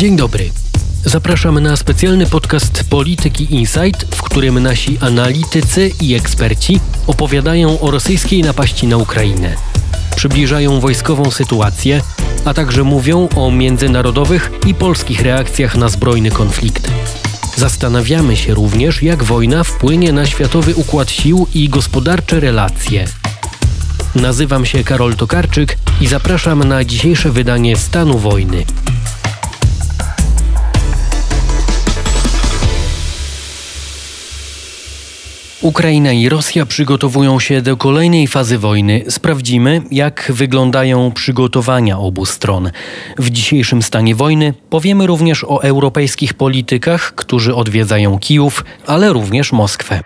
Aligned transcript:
Dzień 0.00 0.16
dobry. 0.16 0.50
Zapraszamy 1.04 1.60
na 1.60 1.76
specjalny 1.76 2.26
podcast 2.26 2.84
Polityki 2.90 3.54
Insight, 3.54 4.14
w 4.14 4.22
którym 4.22 4.62
nasi 4.62 4.98
analitycy 5.00 5.90
i 6.00 6.14
eksperci 6.14 6.80
opowiadają 7.06 7.80
o 7.80 7.90
rosyjskiej 7.90 8.42
napaści 8.42 8.86
na 8.86 8.96
Ukrainę. 8.96 9.56
Przybliżają 10.16 10.80
wojskową 10.80 11.30
sytuację, 11.30 12.00
a 12.44 12.54
także 12.54 12.84
mówią 12.84 13.28
o 13.36 13.50
międzynarodowych 13.50 14.50
i 14.66 14.74
polskich 14.74 15.22
reakcjach 15.22 15.76
na 15.76 15.88
zbrojny 15.88 16.30
konflikt. 16.30 16.90
Zastanawiamy 17.56 18.36
się 18.36 18.54
również, 18.54 19.02
jak 19.02 19.24
wojna 19.24 19.64
wpłynie 19.64 20.12
na 20.12 20.26
światowy 20.26 20.74
układ 20.74 21.10
sił 21.10 21.46
i 21.54 21.68
gospodarcze 21.68 22.40
relacje. 22.40 23.04
Nazywam 24.14 24.66
się 24.66 24.84
Karol 24.84 25.16
Tokarczyk 25.16 25.78
i 26.00 26.06
zapraszam 26.06 26.64
na 26.64 26.84
dzisiejsze 26.84 27.30
wydanie 27.30 27.76
Stanu 27.76 28.18
Wojny. 28.18 28.64
Ukraina 35.62 36.12
i 36.12 36.28
Rosja 36.28 36.66
przygotowują 36.66 37.40
się 37.40 37.62
do 37.62 37.76
kolejnej 37.76 38.26
fazy 38.26 38.58
wojny. 38.58 39.04
Sprawdzimy, 39.08 39.82
jak 39.90 40.32
wyglądają 40.34 41.12
przygotowania 41.12 41.98
obu 41.98 42.26
stron. 42.26 42.70
W 43.18 43.30
dzisiejszym 43.30 43.82
stanie 43.82 44.14
wojny 44.14 44.54
powiemy 44.70 45.06
również 45.06 45.44
o 45.44 45.62
europejskich 45.62 46.34
politykach, 46.34 47.14
którzy 47.14 47.54
odwiedzają 47.54 48.18
Kijów, 48.18 48.64
ale 48.86 49.12
również 49.12 49.52
Moskwę. 49.52 50.00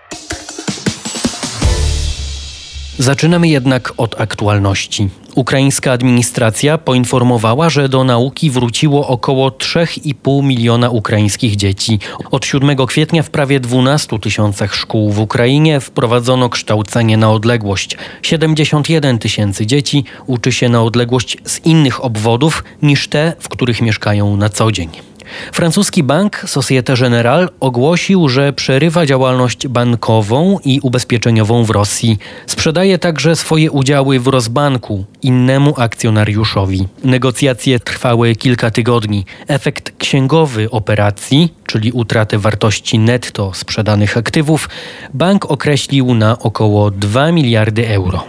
Zaczynamy 2.97 3.47
jednak 3.47 3.93
od 3.97 4.21
aktualności. 4.21 5.09
Ukraińska 5.35 5.91
administracja 5.91 6.77
poinformowała, 6.77 7.69
że 7.69 7.89
do 7.89 8.03
nauki 8.03 8.51
wróciło 8.51 9.07
około 9.07 9.49
3,5 9.49 10.43
miliona 10.43 10.89
ukraińskich 10.89 11.55
dzieci. 11.55 11.99
Od 12.31 12.45
7 12.45 12.77
kwietnia 12.87 13.23
w 13.23 13.29
prawie 13.29 13.59
12 13.59 14.19
tysiącach 14.19 14.75
szkół 14.75 15.11
w 15.11 15.19
Ukrainie 15.19 15.79
wprowadzono 15.79 16.49
kształcenie 16.49 17.17
na 17.17 17.31
odległość. 17.31 17.97
71 18.21 19.19
tysięcy 19.19 19.65
dzieci 19.65 20.03
uczy 20.25 20.51
się 20.51 20.69
na 20.69 20.83
odległość 20.83 21.37
z 21.45 21.65
innych 21.65 22.03
obwodów 22.03 22.63
niż 22.81 23.07
te, 23.07 23.33
w 23.39 23.49
których 23.49 23.81
mieszkają 23.81 24.37
na 24.37 24.49
co 24.49 24.71
dzień. 24.71 25.14
Francuski 25.53 26.03
bank 26.03 26.43
Societe 26.47 26.95
Generale 26.95 27.47
ogłosił, 27.59 28.29
że 28.29 28.53
przerywa 28.53 29.05
działalność 29.05 29.67
bankową 29.67 30.59
i 30.65 30.79
ubezpieczeniową 30.83 31.63
w 31.63 31.69
Rosji. 31.69 32.17
Sprzedaje 32.47 32.97
także 32.97 33.35
swoje 33.35 33.71
udziały 33.71 34.19
w 34.19 34.27
Rosbanku 34.27 35.05
innemu 35.21 35.73
akcjonariuszowi. 35.77 36.87
Negocjacje 37.03 37.79
trwały 37.79 38.35
kilka 38.35 38.71
tygodni. 38.71 39.25
Efekt 39.47 39.97
księgowy 39.97 40.69
operacji, 40.71 41.53
czyli 41.65 41.91
utratę 41.91 42.37
wartości 42.37 42.99
netto 42.99 43.53
sprzedanych 43.53 44.17
aktywów, 44.17 44.69
bank 45.13 45.51
określił 45.51 46.13
na 46.13 46.39
około 46.39 46.91
2 46.91 47.31
miliardy 47.31 47.89
euro. 47.89 48.23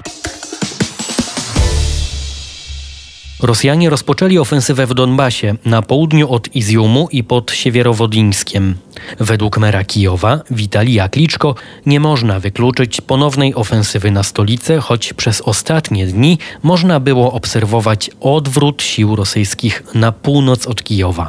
Rosjanie 3.42 3.90
rozpoczęli 3.90 4.38
ofensywę 4.38 4.86
w 4.86 4.94
Donbasie, 4.94 5.54
na 5.64 5.82
południu 5.82 6.30
od 6.30 6.56
Izjumu 6.56 7.08
i 7.12 7.24
pod 7.24 7.52
Siewierowodińskiem. 7.52 8.74
Według 9.20 9.58
mera 9.58 9.84
Kijowa, 9.84 10.40
Witalija 10.50 11.08
Kliczko, 11.08 11.54
nie 11.86 12.00
można 12.00 12.40
wykluczyć 12.40 13.00
ponownej 13.00 13.54
ofensywy 13.54 14.10
na 14.10 14.22
stolicę, 14.22 14.80
choć 14.80 15.12
przez 15.12 15.40
ostatnie 15.40 16.06
dni 16.06 16.38
można 16.62 17.00
było 17.00 17.32
obserwować 17.32 18.10
odwrót 18.20 18.82
sił 18.82 19.16
rosyjskich 19.16 19.82
na 19.94 20.12
północ 20.12 20.66
od 20.66 20.82
Kijowa. 20.82 21.28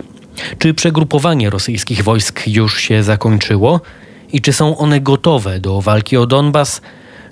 Czy 0.60 0.74
przegrupowanie 0.74 1.50
rosyjskich 1.50 2.04
wojsk 2.04 2.48
już 2.48 2.80
się 2.82 3.04
zakończyło? 3.04 3.82
I 4.34 4.42
czy 4.42 4.54
są 4.54 4.78
one 4.78 5.02
gotowe 5.02 5.60
do 5.60 5.82
walki 5.82 6.18
o 6.18 6.26
Donbas? 6.26 6.82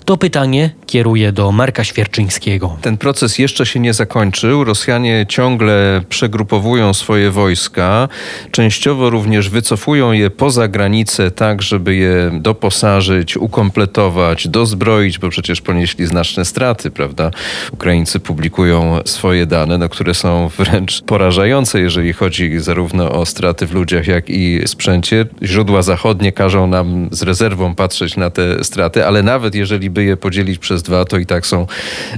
To 0.06 0.16
pytanie 0.16 0.70
kieruję 0.86 1.32
do 1.32 1.52
Marka 1.52 1.84
Świerczyńskiego. 1.84 2.76
Ten 2.82 2.96
proces 2.98 3.38
jeszcze 3.38 3.66
się 3.66 3.80
nie 3.80 3.94
zakończył. 3.94 4.64
Rosjanie 4.64 5.26
ciągle 5.28 6.02
przegrupowują 6.08 6.94
swoje 6.94 7.30
wojska, 7.30 8.08
częściowo 8.50 9.10
również 9.10 9.50
wycofują 9.50 10.12
je 10.12 10.30
poza 10.30 10.68
granice, 10.68 11.30
tak 11.30 11.62
żeby 11.62 11.94
je 11.94 12.30
doposażyć, 12.40 13.36
ukompletować, 13.36 14.48
dozbroić, 14.48 15.18
bo 15.18 15.28
przecież 15.28 15.60
ponieśli 15.60 16.06
znaczne 16.06 16.44
straty, 16.44 16.90
prawda? 16.90 17.30
Ukraińcy 17.72 18.20
publikują 18.20 18.98
swoje 19.04 19.46
dane, 19.46 19.78
no, 19.78 19.88
które 19.88 20.14
są 20.14 20.48
wręcz 20.58 21.02
porażające, 21.02 21.80
jeżeli 21.80 22.12
chodzi 22.12 22.58
zarówno 22.58 23.12
o 23.12 23.26
straty 23.26 23.66
w 23.66 23.74
ludziach, 23.74 24.06
jak 24.06 24.30
i 24.30 24.60
sprzęcie. 24.66 25.26
Źródła 25.42 25.82
zachodnie 25.82 26.32
każą 26.32 26.66
nam 26.66 27.08
z 27.12 27.22
rezerwą 27.22 27.74
patrzeć 27.74 28.16
na 28.16 28.30
te 28.30 28.64
straty, 28.64 29.06
ale 29.06 29.22
nawet 29.22 29.54
jeżeli 29.54 29.95
by 29.96 30.04
je 30.04 30.16
podzielić 30.16 30.58
przez 30.58 30.82
dwa, 30.82 31.04
to 31.04 31.18
i 31.18 31.26
tak 31.26 31.46
są 31.46 31.66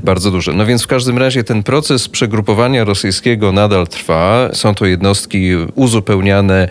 bardzo 0.05 0.31
duże. 0.31 0.53
No 0.53 0.67
więc 0.67 0.83
w 0.83 0.87
każdym 0.87 1.19
razie 1.19 1.45
ten 1.45 1.63
proces 1.63 2.09
przegrupowania 2.09 2.85
rosyjskiego 2.85 3.53
nadal 3.53 3.87
trwa. 3.87 4.49
Są 4.53 4.75
to 4.75 4.87
jednostki 4.87 5.51
uzupełniane 5.75 6.69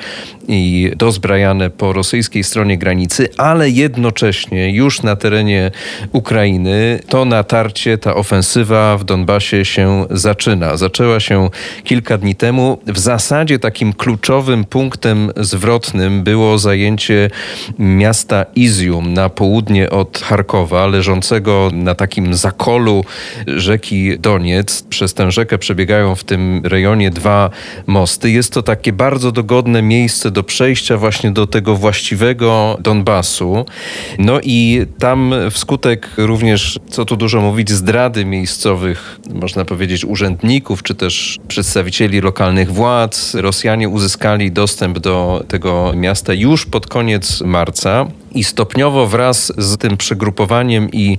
i 0.48 0.92
dozbrajane 0.96 1.70
po 1.70 1.94
rosyjskiej 1.94 2.44
stronie 2.44 2.78
granicy, 2.78 3.30
ale 3.38 3.70
jednocześnie 3.70 4.72
już 4.72 5.02
na 5.02 5.16
terenie 5.16 5.72
Ukrainy 6.12 7.00
to 7.10 7.26
natarcie, 7.26 7.98
ta 7.98 8.16
ofensywa 8.16 8.98
w 8.98 9.04
Donbasie 9.04 9.66
się 9.66 10.06
zaczyna. 10.12 10.78
Zaczęła 10.78 11.20
się 11.20 11.50
kilka 11.84 12.18
dni 12.18 12.36
temu. 12.36 12.80
W 12.88 13.00
zasadzie 13.00 13.60
takim 13.60 13.94
kluczowym 13.94 14.66
punktem 14.66 15.32
zwrotnym 15.38 16.24
było 16.24 16.58
zajęcie 16.58 17.30
miasta 17.80 18.46
Izium 18.56 19.14
na 19.14 19.30
południe 19.30 19.90
od 19.90 20.22
Charkowa, 20.22 20.88
leżącego 20.98 21.70
na 21.74 21.96
takim 21.96 22.34
zakolu 22.34 23.06
rzeki 23.48 24.20
Doniec. 24.20 24.84
Przez 24.90 25.14
tę 25.14 25.32
rzekę 25.32 25.58
przebiegają 25.58 26.16
w 26.16 26.24
tym 26.24 26.62
rejonie 26.64 27.10
dwa 27.10 27.50
mosty. 27.88 28.32
Jest 28.32 28.54
to 28.54 28.64
takie 28.64 28.94
bardzo 28.94 29.32
dogodne 29.32 29.82
miejsce 29.82 30.32
do 30.32 30.44
przejścia 30.44 30.98
właśnie 30.98 31.32
do 31.32 31.48
tego 31.48 31.76
właściwego 31.76 32.78
Donbasu. 32.80 33.66
No 34.20 34.40
i 34.44 34.86
tam 35.00 35.34
wskutek 35.52 36.10
również, 36.18 36.80
co 36.90 37.06
tu 37.06 37.16
dużo 37.16 37.42
mówić, 37.42 37.72
zdrady 37.72 38.26
miejscowych, 38.26 39.20
można 39.34 39.66
powiedzieć, 39.66 40.06
urzędników, 40.06 40.84
czy 40.84 40.96
też 40.96 41.38
przedstawicieli 41.48 42.22
lokalnych 42.22 42.74
władz, 42.74 43.36
Rosjanie 43.36 43.90
uzyskali 43.90 44.52
dostęp 44.52 45.00
do 45.00 45.44
tego 45.48 45.94
miasta 45.96 46.34
już 46.34 46.66
pod 46.66 46.88
koniec 46.88 47.42
marca 47.42 48.06
i 48.32 48.44
stopniowo 48.44 49.08
wraz 49.08 49.54
z 49.58 49.78
tym 49.78 49.98
przegrupowaniem 49.98 50.87
i 50.94 51.18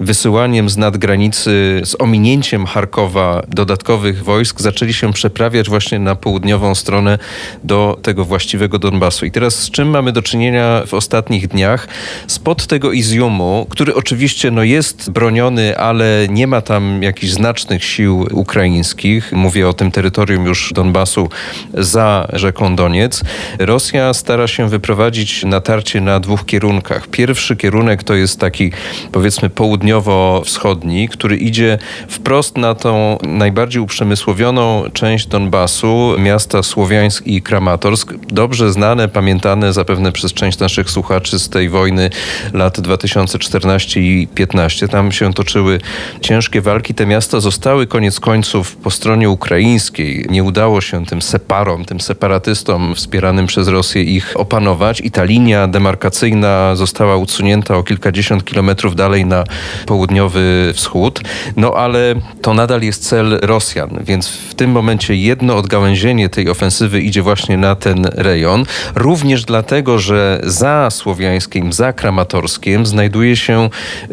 wysyłaniem 0.00 0.68
z 0.68 0.76
nadgranicy, 0.76 1.80
z 1.84 1.96
ominięciem 1.98 2.66
Charkowa 2.66 3.42
dodatkowych 3.48 4.24
wojsk, 4.24 4.60
zaczęli 4.60 4.92
się 4.92 5.12
przeprawiać 5.12 5.68
właśnie 5.68 5.98
na 5.98 6.14
południową 6.14 6.74
stronę 6.74 7.18
do 7.64 7.98
tego 8.02 8.24
właściwego 8.24 8.78
Donbasu. 8.78 9.26
I 9.26 9.30
teraz 9.30 9.54
z 9.54 9.70
czym 9.70 9.90
mamy 9.90 10.12
do 10.12 10.22
czynienia 10.22 10.82
w 10.86 10.94
ostatnich 10.94 11.48
dniach? 11.48 11.88
Spod 12.26 12.66
tego 12.66 12.92
Izjumu, 12.92 13.66
który 13.70 13.94
oczywiście 13.94 14.50
no, 14.50 14.62
jest 14.62 15.10
broniony, 15.10 15.78
ale 15.78 16.26
nie 16.30 16.46
ma 16.46 16.60
tam 16.60 17.02
jakichś 17.02 17.32
znacznych 17.32 17.84
sił 17.84 18.26
ukraińskich, 18.32 19.32
mówię 19.32 19.68
o 19.68 19.72
tym 19.72 19.90
terytorium 19.90 20.46
już 20.46 20.72
Donbasu 20.74 21.28
za 21.74 22.28
rzeką 22.32 22.76
Doniec, 22.76 23.22
Rosja 23.58 24.14
stara 24.14 24.46
się 24.46 24.68
wyprowadzić 24.68 25.44
natarcie 25.44 26.00
na 26.00 26.20
dwóch 26.20 26.46
kierunkach. 26.46 27.08
Pierwszy 27.08 27.56
kierunek 27.56 28.04
to 28.04 28.14
jest 28.14 28.40
taki 28.40 28.72
powiedzmy 29.12 29.50
południowo-wschodni, 29.90 31.08
który 31.08 31.36
idzie 31.36 31.78
wprost 32.08 32.56
na 32.56 32.74
tą 32.74 33.18
najbardziej 33.22 33.82
uprzemysłowioną 33.82 34.84
część 34.92 35.26
Donbasu, 35.26 36.14
miasta 36.18 36.62
Słowiańsk 36.62 37.26
i 37.26 37.42
Kramatorsk, 37.42 38.14
dobrze 38.28 38.72
znane, 38.72 39.08
pamiętane 39.08 39.72
zapewne 39.72 40.12
przez 40.12 40.32
część 40.32 40.58
naszych 40.58 40.90
słuchaczy 40.90 41.38
z 41.38 41.48
tej 41.48 41.68
wojny 41.68 42.10
lat 42.52 42.80
2014 42.80 44.00
i 44.00 44.28
15. 44.34 44.88
Tam 44.88 45.12
się 45.12 45.32
toczyły 45.34 45.80
ciężkie 46.20 46.60
walki. 46.60 46.94
Te 46.94 47.06
miasta 47.06 47.40
zostały 47.40 47.86
koniec 47.86 48.20
końców 48.20 48.76
po 48.76 48.90
stronie 48.90 49.30
ukraińskiej. 49.30 50.26
Nie 50.30 50.44
udało 50.44 50.80
się 50.80 51.06
tym 51.06 51.22
separom, 51.22 51.84
tym 51.84 52.00
separatystom 52.00 52.94
wspieranym 52.94 53.46
przez 53.46 53.68
Rosję 53.68 54.02
ich 54.02 54.32
opanować 54.34 55.00
i 55.00 55.10
ta 55.10 55.24
linia 55.24 55.68
demarkacyjna 55.68 56.76
została 56.76 57.16
usunięta 57.16 57.76
o 57.76 57.82
kilkadziesiąt 57.82 58.44
kilometrów 58.44 58.96
dalej 58.96 59.26
na 59.26 59.44
południowy 59.86 60.72
wschód. 60.74 61.20
No 61.56 61.72
ale 61.74 62.14
to 62.42 62.54
nadal 62.54 62.82
jest 62.82 63.08
cel 63.08 63.38
Rosjan, 63.42 63.98
więc 64.04 64.28
w 64.28 64.54
tym 64.54 64.70
momencie 64.70 65.14
jedno 65.16 65.56
odgałęzienie 65.56 66.28
tej 66.28 66.48
ofensywy 66.48 67.00
idzie 67.00 67.22
właśnie 67.22 67.56
na 67.56 67.74
ten 67.74 68.04
rejon. 68.14 68.64
Również 68.94 69.44
dlatego, 69.44 69.98
że 69.98 70.40
za 70.44 70.90
Słowiańskim, 70.90 71.72
za 71.72 71.92
Kramatorskiem 71.92 72.86
znajduje 72.86 73.36
się 73.36 73.70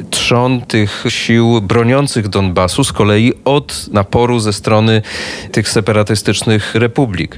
trzon 0.10 0.62
tych 0.62 1.04
sił 1.10 1.62
broniących 1.62 2.28
Donbasu 2.28 2.84
z 2.84 2.94
kolei 2.94 3.34
od 3.46 3.88
naporu 3.92 4.40
ze 4.40 4.54
strony 4.54 5.02
tych 5.52 5.70
separatystycznych 5.70 6.76
republik. 6.76 7.38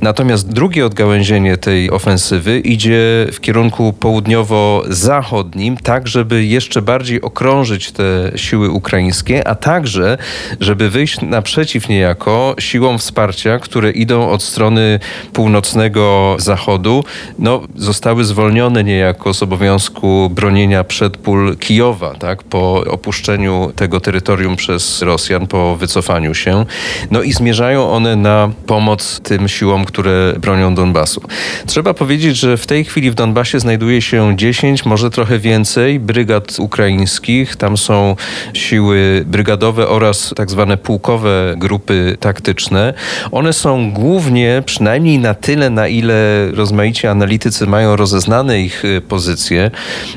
Natomiast 0.00 0.52
drugie 0.52 0.86
odgałęzienie 0.86 1.56
tej 1.56 1.90
ofensywy 1.90 2.58
idzie 2.60 3.26
w 3.32 3.40
kierunku 3.40 3.92
południowo-zachodnim, 3.92 5.76
tak 5.76 6.08
żeby 6.08 6.44
jeszcze 6.44 6.82
bardziej 6.82 7.22
okrążyć 7.52 7.92
te 7.92 8.32
siły 8.36 8.70
ukraińskie, 8.70 9.48
a 9.48 9.54
także 9.54 10.18
żeby 10.60 10.90
wyjść 10.90 11.20
naprzeciw 11.20 11.88
niejako 11.88 12.54
siłom 12.58 12.98
wsparcia, 12.98 13.58
które 13.58 13.90
idą 13.90 14.30
od 14.30 14.42
strony 14.42 15.00
północnego 15.32 16.36
zachodu, 16.38 17.04
no, 17.38 17.62
zostały 17.76 18.24
zwolnione 18.24 18.84
niejako 18.84 19.34
z 19.34 19.42
obowiązku 19.42 20.30
bronienia 20.34 20.84
przed 20.84 21.16
pól 21.16 21.56
Kijowa, 21.56 22.14
tak, 22.14 22.42
po 22.42 22.84
opuszczeniu 22.90 23.72
tego 23.76 24.00
terytorium 24.00 24.56
przez 24.56 25.02
Rosjan, 25.02 25.46
po 25.46 25.76
wycofaniu 25.76 26.34
się. 26.34 26.64
No 27.10 27.22
i 27.22 27.32
zmierzają 27.32 27.90
one 27.90 28.16
na 28.16 28.50
pomoc 28.66 29.20
tym 29.20 29.48
siłom, 29.48 29.84
które 29.84 30.34
bronią 30.40 30.74
Donbasu. 30.74 31.22
Trzeba 31.66 31.94
powiedzieć, 31.94 32.36
że 32.36 32.56
w 32.56 32.66
tej 32.66 32.84
chwili 32.84 33.10
w 33.10 33.14
Donbasie 33.14 33.60
znajduje 33.60 34.02
się 34.02 34.36
10, 34.36 34.84
może 34.84 35.10
trochę 35.10 35.38
więcej 35.38 36.00
brygad 36.00 36.58
ukraińskich. 36.58 37.41
Tam 37.56 37.76
są 37.76 38.16
siły 38.54 39.24
brygadowe 39.26 39.88
oraz 39.88 40.32
tak 40.36 40.50
zwane 40.50 40.76
pułkowe 40.76 41.54
grupy 41.56 42.16
taktyczne. 42.20 42.94
One 43.32 43.52
są 43.52 43.92
głównie, 43.92 44.62
przynajmniej 44.66 45.18
na 45.18 45.34
tyle, 45.34 45.70
na 45.70 45.88
ile 45.88 46.50
rozmaici 46.52 47.06
analitycy 47.06 47.66
mają 47.66 47.96
rozeznane 47.96 48.60
ich 48.60 48.84
y, 48.84 49.00
pozycje, 49.00 49.70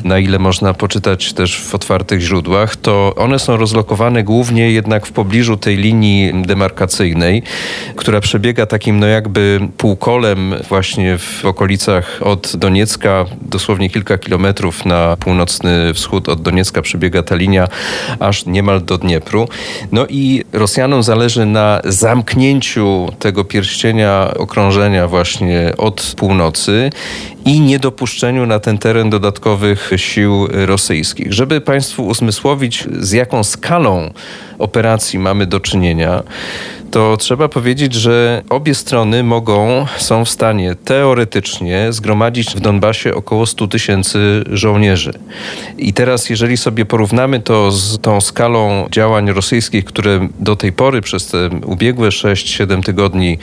na 0.03 0.19
ile 0.19 0.39
można 0.39 0.73
poczytać 0.73 1.33
też 1.33 1.61
w 1.61 1.75
otwartych 1.75 2.21
źródłach, 2.21 2.75
to 2.75 3.13
one 3.17 3.39
są 3.39 3.57
rozlokowane 3.57 4.23
głównie 4.23 4.71
jednak 4.71 5.05
w 5.05 5.11
pobliżu 5.11 5.57
tej 5.57 5.77
linii 5.77 6.43
demarkacyjnej, 6.45 7.43
która 7.95 8.21
przebiega 8.21 8.65
takim 8.65 8.99
no 8.99 9.07
jakby 9.07 9.59
półkolem 9.77 10.53
właśnie 10.69 11.17
w 11.17 11.45
okolicach 11.45 12.19
od 12.21 12.55
Doniecka, 12.55 13.25
dosłownie 13.41 13.89
kilka 13.89 14.17
kilometrów 14.17 14.85
na 14.85 15.17
północny 15.19 15.93
wschód 15.93 16.29
od 16.29 16.41
Doniecka 16.41 16.81
przebiega 16.81 17.14
ta 17.23 17.35
linia 17.35 17.67
aż 18.19 18.45
niemal 18.45 18.81
do 18.81 18.97
Dniepru. 18.97 19.47
No 19.91 20.05
i 20.09 20.43
Rosjanom 20.53 21.03
zależy 21.03 21.45
na 21.45 21.81
zamknięciu 21.83 23.09
tego 23.19 23.43
pierścienia 23.43 24.31
okrążenia 24.37 25.07
właśnie 25.07 25.73
od 25.77 26.13
północy 26.17 26.89
i 27.45 27.59
niedopuszczeniu 27.59 28.45
na 28.45 28.59
ten 28.59 28.77
teren 28.77 29.09
dodatkowych 29.09 29.91
sił 29.95 30.47
rosyjskich. 30.51 31.33
Żeby 31.33 31.61
Państwu 31.61 32.07
uzmysłowić, 32.07 32.83
z 32.99 33.11
jaką 33.11 33.43
skalą 33.43 34.13
operacji 34.59 35.19
mamy 35.19 35.45
do 35.45 35.59
czynienia, 35.59 36.23
to 36.95 37.17
trzeba 37.17 37.49
powiedzieć, 37.49 37.93
że 37.93 38.43
obie 38.49 38.75
strony 38.75 39.23
mogą, 39.23 39.85
są 39.97 40.25
w 40.25 40.29
stanie 40.29 40.75
teoretycznie 40.75 41.87
zgromadzić 41.89 42.55
w 42.55 42.59
Donbasie 42.59 43.15
około 43.15 43.45
100 43.45 43.67
tysięcy 43.67 44.43
żołnierzy. 44.51 45.13
I 45.77 45.93
teraz, 45.93 46.29
jeżeli 46.29 46.57
sobie 46.57 46.85
porównamy 46.85 47.39
to 47.39 47.71
z 47.71 47.99
tą 47.99 48.21
skalą 48.21 48.87
działań 48.91 49.31
rosyjskich, 49.31 49.85
które 49.85 50.27
do 50.39 50.55
tej 50.55 50.73
pory 50.73 51.01
przez 51.01 51.27
te 51.27 51.49
ubiegłe 51.65 52.09
6-7 52.09 52.83
tygodni 52.83 53.37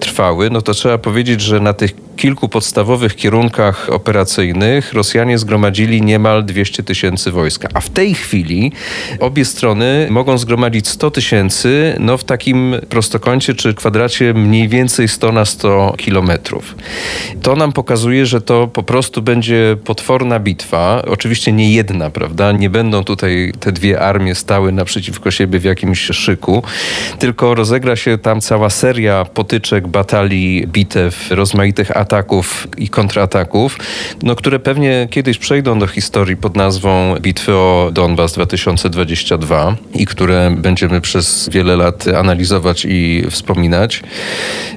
trwały, 0.00 0.50
no 0.50 0.62
to 0.62 0.74
trzeba 0.74 0.98
powiedzieć, 0.98 1.40
że 1.40 1.60
na 1.60 1.72
tych 1.72 2.05
kilku 2.16 2.48
podstawowych 2.48 3.16
kierunkach 3.16 3.90
operacyjnych 3.90 4.92
Rosjanie 4.92 5.38
zgromadzili 5.38 6.02
niemal 6.02 6.44
200 6.44 6.82
tysięcy 6.82 7.30
wojska. 7.30 7.68
A 7.74 7.80
w 7.80 7.90
tej 7.90 8.14
chwili 8.14 8.72
obie 9.20 9.44
strony 9.44 10.06
mogą 10.10 10.38
zgromadzić 10.38 10.88
100 10.88 11.10
tysięcy 11.10 11.96
no 12.00 12.18
w 12.18 12.24
takim 12.24 12.76
prostokącie 12.88 13.54
czy 13.54 13.74
kwadracie 13.74 14.34
mniej 14.34 14.68
więcej 14.68 15.08
100 15.08 15.32
na 15.32 15.44
100 15.44 15.94
kilometrów. 15.98 16.74
To 17.42 17.56
nam 17.56 17.72
pokazuje, 17.72 18.26
że 18.26 18.40
to 18.40 18.68
po 18.68 18.82
prostu 18.82 19.22
będzie 19.22 19.76
potworna 19.84 20.38
bitwa. 20.38 21.02
Oczywiście 21.08 21.52
nie 21.52 21.72
jedna, 21.72 22.10
prawda? 22.10 22.52
Nie 22.52 22.70
będą 22.70 23.04
tutaj 23.04 23.52
te 23.60 23.72
dwie 23.72 24.00
armie 24.00 24.34
stały 24.34 24.72
naprzeciwko 24.72 25.30
siebie 25.30 25.58
w 25.58 25.64
jakimś 25.64 26.00
szyku, 26.00 26.62
tylko 27.18 27.54
rozegra 27.54 27.96
się 27.96 28.18
tam 28.18 28.40
cała 28.40 28.70
seria 28.70 29.24
potyczek, 29.24 29.88
batalii, 29.88 30.66
bitew, 30.66 31.30
rozmaitych 31.30 31.96
ataków 31.96 32.05
i 32.78 32.88
kontrataków, 32.88 33.78
no, 34.22 34.34
które 34.34 34.58
pewnie 34.58 35.08
kiedyś 35.10 35.38
przejdą 35.38 35.78
do 35.78 35.86
historii 35.86 36.36
pod 36.36 36.56
nazwą 36.56 37.14
Bitwy 37.20 37.54
o 37.54 37.90
Donbas 37.92 38.32
2022 38.32 39.76
i 39.94 40.06
które 40.06 40.54
będziemy 40.58 41.00
przez 41.00 41.48
wiele 41.48 41.76
lat 41.76 42.08
analizować 42.08 42.86
i 42.88 43.24
wspominać. 43.30 44.02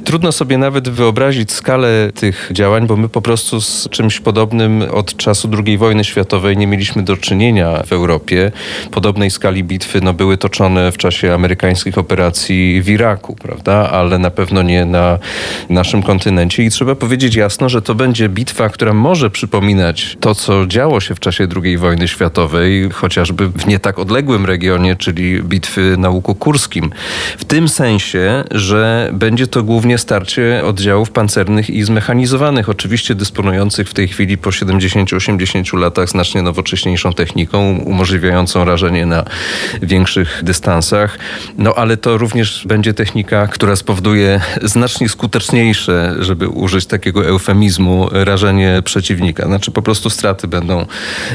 Trudno 0.03 0.31
sobie 0.31 0.57
nawet 0.57 0.89
wyobrazić 0.89 1.51
skalę 1.51 2.11
tych 2.15 2.49
działań, 2.53 2.87
bo 2.87 2.95
my 2.95 3.09
po 3.09 3.21
prostu 3.21 3.61
z 3.61 3.89
czymś 3.89 4.19
podobnym 4.19 4.83
od 4.91 5.17
czasu 5.17 5.49
II 5.65 5.77
wojny 5.77 6.03
światowej 6.03 6.57
nie 6.57 6.67
mieliśmy 6.67 7.03
do 7.03 7.17
czynienia 7.17 7.83
w 7.85 7.93
Europie. 7.93 8.51
Podobnej 8.91 9.31
skali 9.31 9.63
bitwy 9.63 10.01
no, 10.01 10.13
były 10.13 10.37
toczone 10.37 10.91
w 10.91 10.97
czasie 10.97 11.33
amerykańskich 11.33 11.97
operacji 11.97 12.81
w 12.81 12.89
Iraku, 12.89 13.35
prawda? 13.35 13.89
Ale 13.91 14.19
na 14.19 14.29
pewno 14.29 14.61
nie 14.61 14.85
na 14.85 15.19
naszym 15.69 16.03
kontynencie. 16.03 16.63
I 16.63 16.69
trzeba 16.69 16.95
powiedzieć, 16.95 17.19
powiedzieć 17.19 17.36
jasno, 17.36 17.69
że 17.69 17.81
to 17.81 17.95
będzie 17.95 18.30
bitwa, 18.30 18.69
która 18.69 18.94
może 18.94 19.30
przypominać 19.30 20.18
to, 20.19 20.36
co 20.36 20.68
działo 20.68 21.00
się 21.00 21.16
w 21.16 21.19
czasie 21.19 21.48
II 21.63 21.77
wojny 21.77 22.07
światowej, 22.07 22.89
chociażby 22.89 23.48
w 23.48 23.68
nie 23.68 23.80
tak 23.80 24.00
odległym 24.00 24.45
regionie, 24.45 24.95
czyli 24.95 25.44
bitwy 25.44 25.95
na 25.98 26.10
Łuku 26.10 26.36
Kurskim. 26.36 26.92
W 27.38 27.45
tym 27.45 27.69
sensie, 27.69 28.44
że 28.51 29.10
będzie 29.13 29.48
to 29.48 29.63
głównie 29.63 29.98
starcie 29.98 30.62
oddziałów 30.66 31.12
pancernych 31.12 31.69
i 31.69 31.83
zmechanizowanych, 31.83 32.69
oczywiście 32.69 33.16
dysponujących 33.16 33.89
w 33.89 33.94
tej 33.94 34.07
chwili 34.07 34.38
po 34.38 34.50
70-80 34.50 35.77
latach 35.77 36.10
znacznie 36.10 36.42
nowocześniejszą 36.42 37.13
techniką, 37.13 37.77
umożliwiającą 37.77 38.66
rażenie 38.66 39.06
na 39.06 39.24
większych 39.81 40.42
dystansach. 40.44 41.19
No 41.57 41.74
ale 41.75 41.98
to 41.98 42.18
również 42.18 42.63
będzie 42.68 42.94
technika, 42.94 43.48
która 43.48 43.75
spowoduje 43.75 44.42
znacznie 44.62 45.10
skuteczniejsze, 45.10 46.16
żeby 46.19 46.48
użyć 46.48 46.86
takiego 46.86 47.08
takiego 47.09 47.27
eufemizmu 47.27 48.07
rażenie 48.11 48.81
przeciwnika. 48.85 49.45
Znaczy 49.45 49.71
po 49.71 49.81
prostu 49.81 50.09
straty 50.09 50.47
będą 50.47 50.85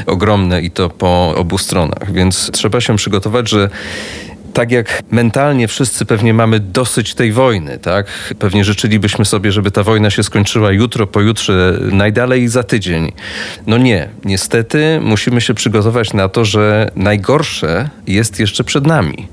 ogromne 0.05 0.61
i 0.61 0.71
to 0.71 0.89
po 0.89 1.35
obu 1.37 1.57
stronach. 1.57 2.11
Więc 2.13 2.51
trzeba 2.53 2.81
się 2.81 2.95
przygotować, 2.95 3.49
że 3.49 3.69
tak 4.53 4.71
jak 4.71 5.01
mentalnie 5.11 5.67
wszyscy 5.67 6.05
pewnie 6.05 6.33
mamy 6.33 6.59
dosyć 6.59 7.13
tej 7.13 7.31
wojny, 7.31 7.79
tak? 7.79 8.07
Pewnie 8.39 8.63
życzylibyśmy 8.63 9.25
sobie, 9.25 9.51
żeby 9.51 9.71
ta 9.71 9.83
wojna 9.83 10.09
się 10.09 10.23
skończyła 10.23 10.71
jutro, 10.71 11.07
pojutrze, 11.07 11.79
najdalej 11.91 12.47
za 12.47 12.63
tydzień. 12.63 13.11
No 13.67 13.77
nie. 13.77 14.09
Niestety 14.25 14.99
musimy 15.01 15.41
się 15.41 15.53
przygotować 15.53 16.13
na 16.13 16.29
to, 16.29 16.45
że 16.45 16.91
najgorsze 16.95 17.89
jest 18.07 18.39
jeszcze 18.39 18.63
przed 18.63 18.87
nami. 18.87 19.27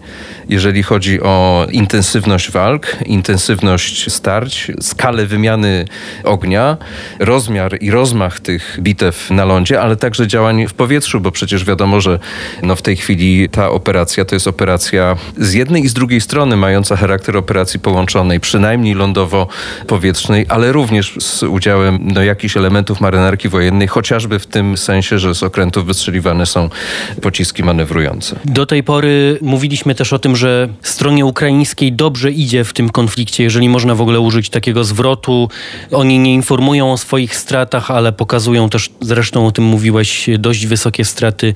Jeżeli 0.48 0.82
chodzi 0.82 1.20
o 1.20 1.66
intensywność 1.70 2.50
walk, 2.50 2.96
intensywność 3.06 4.12
starć, 4.12 4.70
skalę 4.80 5.26
wymiany 5.26 5.84
ognia, 6.24 6.76
rozmiar 7.18 7.76
i 7.80 7.90
rozmach 7.90 8.40
tych 8.40 8.78
bitew 8.80 9.30
na 9.30 9.44
lądzie, 9.44 9.80
ale 9.80 9.96
także 9.96 10.26
działań 10.26 10.66
w 10.66 10.74
powietrzu, 10.74 11.20
bo 11.20 11.30
przecież 11.30 11.64
wiadomo, 11.64 12.00
że 12.00 12.18
no 12.62 12.76
w 12.76 12.82
tej 12.82 12.96
chwili 12.96 13.48
ta 13.48 13.70
operacja 13.70 14.24
to 14.24 14.34
jest 14.34 14.46
operacja 14.46 15.16
z 15.38 15.52
jednej 15.52 15.84
i 15.84 15.88
z 15.88 15.94
drugiej 15.94 16.20
strony 16.20 16.56
mająca 16.56 16.96
charakter 16.96 17.36
operacji 17.36 17.80
połączonej, 17.80 18.40
przynajmniej 18.40 18.94
lądowo-powietrznej, 18.94 20.46
ale 20.48 20.72
również 20.72 21.14
z 21.20 21.42
udziałem 21.42 21.98
no, 22.00 22.22
jakichś 22.22 22.56
elementów 22.56 23.00
marynarki 23.00 23.48
wojennej, 23.48 23.88
chociażby 23.88 24.38
w 24.38 24.46
tym 24.46 24.76
sensie, 24.76 25.18
że 25.18 25.34
z 25.34 25.42
okrętów 25.42 25.86
wystrzeliwane 25.86 26.46
są 26.46 26.68
pociski 27.22 27.62
manewrujące. 27.62 28.36
Do 28.44 28.66
tej 28.66 28.82
pory 28.82 29.38
mówiliśmy 29.42 29.94
też 29.94 30.12
o 30.12 30.18
tym, 30.18 30.36
że 30.36 30.41
stronie 30.82 31.26
ukraińskiej 31.26 31.92
dobrze 31.92 32.30
idzie 32.30 32.64
w 32.64 32.72
tym 32.72 32.90
konflikcie, 32.90 33.44
jeżeli 33.44 33.68
można 33.68 33.94
w 33.94 34.00
ogóle 34.00 34.20
użyć 34.20 34.50
takiego 34.50 34.84
zwrotu. 34.84 35.48
Oni 35.90 36.18
nie 36.18 36.34
informują 36.34 36.92
o 36.92 36.96
swoich 36.96 37.36
stratach, 37.36 37.90
ale 37.90 38.12
pokazują 38.12 38.68
też, 38.68 38.90
zresztą 39.00 39.46
o 39.46 39.52
tym 39.52 39.64
mówiłeś, 39.64 40.30
dość 40.38 40.66
wysokie 40.66 41.04
straty 41.04 41.54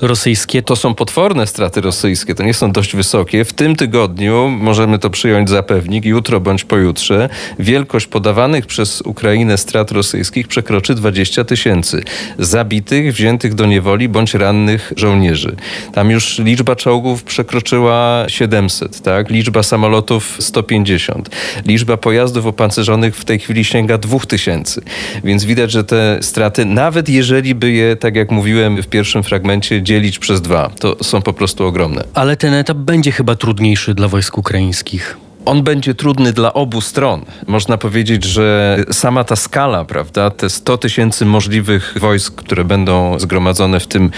rosyjskie. 0.00 0.62
To 0.62 0.76
są 0.76 0.94
potworne 0.94 1.46
straty 1.46 1.80
rosyjskie, 1.80 2.34
to 2.34 2.42
nie 2.42 2.54
są 2.54 2.72
dość 2.72 2.96
wysokie. 2.96 3.44
W 3.44 3.52
tym 3.52 3.76
tygodniu, 3.76 4.48
możemy 4.48 4.98
to 4.98 5.10
przyjąć 5.10 5.50
za 5.50 5.62
pewnik, 5.62 6.04
jutro 6.04 6.40
bądź 6.40 6.64
pojutrze, 6.64 7.28
wielkość 7.58 8.06
podawanych 8.06 8.66
przez 8.66 9.00
Ukrainę 9.00 9.58
strat 9.58 9.90
rosyjskich 9.90 10.48
przekroczy 10.48 10.94
20 10.94 11.44
tysięcy 11.44 12.02
zabitych, 12.38 13.14
wziętych 13.14 13.54
do 13.54 13.66
niewoli 13.66 14.08
bądź 14.08 14.34
rannych 14.34 14.92
żołnierzy. 14.96 15.56
Tam 15.92 16.10
już 16.10 16.38
liczba 16.38 16.76
czołgów 16.76 17.22
przekroczyła 17.22 18.13
700, 18.28 19.00
tak? 19.00 19.30
liczba 19.30 19.62
samolotów 19.62 20.36
150, 20.40 21.28
liczba 21.66 21.96
pojazdów 21.96 22.46
opancerzonych 22.46 23.16
w 23.16 23.24
tej 23.24 23.38
chwili 23.38 23.64
sięga 23.64 23.98
2000. 23.98 24.80
Więc 25.24 25.44
widać, 25.44 25.70
że 25.70 25.84
te 25.84 26.18
straty, 26.22 26.64
nawet 26.64 27.08
jeżeli 27.08 27.54
by 27.54 27.72
je, 27.72 27.96
tak 27.96 28.16
jak 28.16 28.30
mówiłem 28.30 28.82
w 28.82 28.86
pierwszym 28.86 29.22
fragmencie, 29.22 29.82
dzielić 29.82 30.18
przez 30.18 30.40
dwa, 30.40 30.70
to 30.80 31.04
są 31.04 31.22
po 31.22 31.32
prostu 31.32 31.66
ogromne. 31.66 32.04
Ale 32.14 32.36
ten 32.36 32.54
etap 32.54 32.76
będzie 32.76 33.12
chyba 33.12 33.34
trudniejszy 33.34 33.94
dla 33.94 34.08
wojsk 34.08 34.38
ukraińskich. 34.38 35.23
On 35.46 35.62
będzie 35.62 35.94
trudny 35.94 36.32
dla 36.32 36.52
obu 36.52 36.80
stron. 36.80 37.24
Można 37.46 37.78
powiedzieć, 37.78 38.24
że 38.24 38.78
sama 38.92 39.24
ta 39.24 39.36
skala, 39.36 39.84
prawda, 39.84 40.30
te 40.30 40.50
100 40.50 40.78
tysięcy 40.78 41.26
możliwych 41.26 41.94
wojsk, 42.00 42.34
które 42.34 42.64
będą 42.64 43.18
zgromadzone 43.18 43.80
w 43.80 43.86
tym 43.86 44.10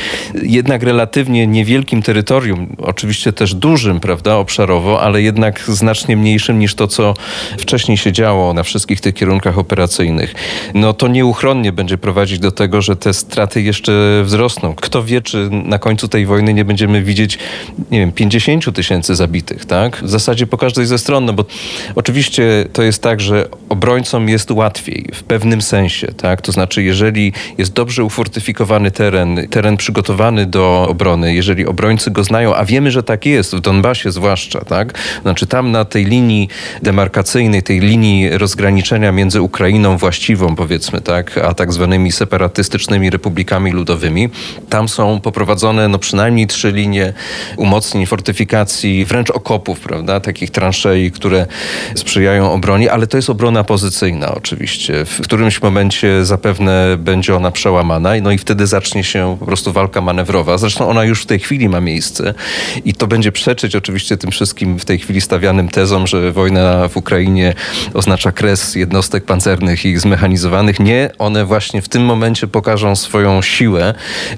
jednak 0.42 0.82
relatywnie 0.82 1.46
niewielkim 1.46 2.02
terytorium, 2.02 2.76
oczywiście 2.78 3.32
też 3.32 3.54
dużym, 3.54 4.00
prawda, 4.00 4.34
obszarowo, 4.34 5.02
ale 5.02 5.22
jednak 5.22 5.60
znacznie 5.60 6.16
mniejszym 6.16 6.58
niż 6.58 6.74
to, 6.74 6.88
co 6.88 7.14
wcześniej 7.58 7.96
się 7.96 8.12
działo 8.12 8.54
na 8.54 8.62
wszystkich 8.62 9.00
tych 9.00 9.14
kierunkach 9.14 9.58
operacyjnych, 9.58 10.34
no 10.74 10.92
to 10.92 11.08
nieuchronnie 11.08 11.72
będzie 11.72 11.98
prowadzić 11.98 12.38
do 12.38 12.52
tego, 12.52 12.82
że 12.82 12.96
te 12.96 13.14
straty 13.14 13.62
jeszcze 13.62 14.22
wzrosną. 14.24 14.74
Kto 14.74 15.02
wie, 15.02 15.20
czy 15.20 15.48
na 15.50 15.78
końcu 15.78 16.08
tej 16.08 16.26
wojny 16.26 16.54
nie 16.54 16.64
będziemy 16.64 17.02
widzieć, 17.02 17.38
nie 17.90 17.98
wiem, 17.98 18.12
50 18.12 18.74
tysięcy 18.74 19.14
zabitych, 19.14 19.64
tak? 19.64 19.96
W 19.96 20.10
zasadzie 20.10 20.46
po 20.46 20.58
każdej 20.58 20.86
ze 20.86 20.98
stron 20.98 21.15
no 21.20 21.32
bo 21.32 21.44
oczywiście 21.94 22.64
to 22.72 22.82
jest 22.82 23.02
tak, 23.02 23.20
że 23.20 23.48
obrońcom 23.68 24.28
jest 24.28 24.50
łatwiej 24.50 25.08
w 25.14 25.22
pewnym 25.22 25.62
sensie, 25.62 26.06
tak? 26.06 26.42
To 26.42 26.52
znaczy, 26.52 26.82
jeżeli 26.82 27.32
jest 27.58 27.72
dobrze 27.72 28.04
ufortyfikowany 28.04 28.90
teren, 28.90 29.48
teren 29.50 29.76
przygotowany 29.76 30.46
do 30.46 30.86
obrony, 30.88 31.34
jeżeli 31.34 31.66
obrońcy 31.66 32.10
go 32.10 32.24
znają, 32.24 32.54
a 32.54 32.64
wiemy, 32.64 32.90
że 32.90 33.02
tak 33.02 33.26
jest, 33.26 33.56
w 33.56 33.60
Donbasie 33.60 34.12
zwłaszcza, 34.12 34.60
tak? 34.60 34.98
Znaczy 35.22 35.46
tam 35.46 35.70
na 35.70 35.84
tej 35.84 36.04
linii 36.04 36.48
demarkacyjnej, 36.82 37.62
tej 37.62 37.80
linii 37.80 38.30
rozgraniczenia 38.30 39.12
między 39.12 39.42
Ukrainą 39.42 39.96
właściwą, 39.96 40.56
powiedzmy, 40.56 41.00
tak, 41.00 41.38
a 41.38 41.54
tak 41.54 41.72
zwanymi 41.72 42.12
separatystycznymi 42.12 43.10
republikami 43.10 43.70
ludowymi, 43.70 44.28
tam 44.68 44.88
są 44.88 45.20
poprowadzone 45.20 45.88
no 45.88 45.98
przynajmniej 45.98 46.46
trzy 46.46 46.72
linie 46.72 47.12
umocnień, 47.56 48.06
fortyfikacji, 48.06 49.04
wręcz 49.04 49.30
okopów, 49.30 49.80
prawda, 49.80 50.20
takich 50.20 50.50
transzei 51.10 51.16
które 51.16 51.46
sprzyjają 51.94 52.52
obronie, 52.52 52.92
ale 52.92 53.06
to 53.06 53.16
jest 53.16 53.30
obrona 53.30 53.64
pozycyjna 53.64 54.34
oczywiście. 54.34 55.04
W 55.04 55.20
którymś 55.20 55.62
momencie 55.62 56.24
zapewne 56.24 56.96
będzie 56.98 57.36
ona 57.36 57.50
przełamana, 57.50 58.10
no 58.22 58.30
i 58.30 58.38
wtedy 58.38 58.66
zacznie 58.66 59.04
się 59.04 59.36
po 59.40 59.46
prostu 59.46 59.72
walka 59.72 60.00
manewrowa. 60.00 60.58
Zresztą 60.58 60.88
ona 60.88 61.04
już 61.04 61.22
w 61.22 61.26
tej 61.26 61.38
chwili 61.38 61.68
ma 61.68 61.80
miejsce 61.80 62.34
i 62.84 62.94
to 62.94 63.06
będzie 63.06 63.32
przeczyć 63.32 63.76
oczywiście 63.76 64.16
tym 64.16 64.30
wszystkim 64.30 64.78
w 64.78 64.84
tej 64.84 64.98
chwili 64.98 65.20
stawianym 65.20 65.68
tezom, 65.68 66.06
że 66.06 66.32
wojna 66.32 66.88
w 66.88 66.96
Ukrainie 66.96 67.54
oznacza 67.94 68.32
kres 68.32 68.74
jednostek 68.74 69.24
pancernych 69.24 69.84
i 69.84 69.96
zmechanizowanych. 69.96 70.80
Nie, 70.80 71.10
one 71.18 71.44
właśnie 71.44 71.82
w 71.82 71.88
tym 71.88 72.04
momencie 72.04 72.46
pokażą 72.46 72.96
swoją 72.96 73.42
siłę 73.42 73.94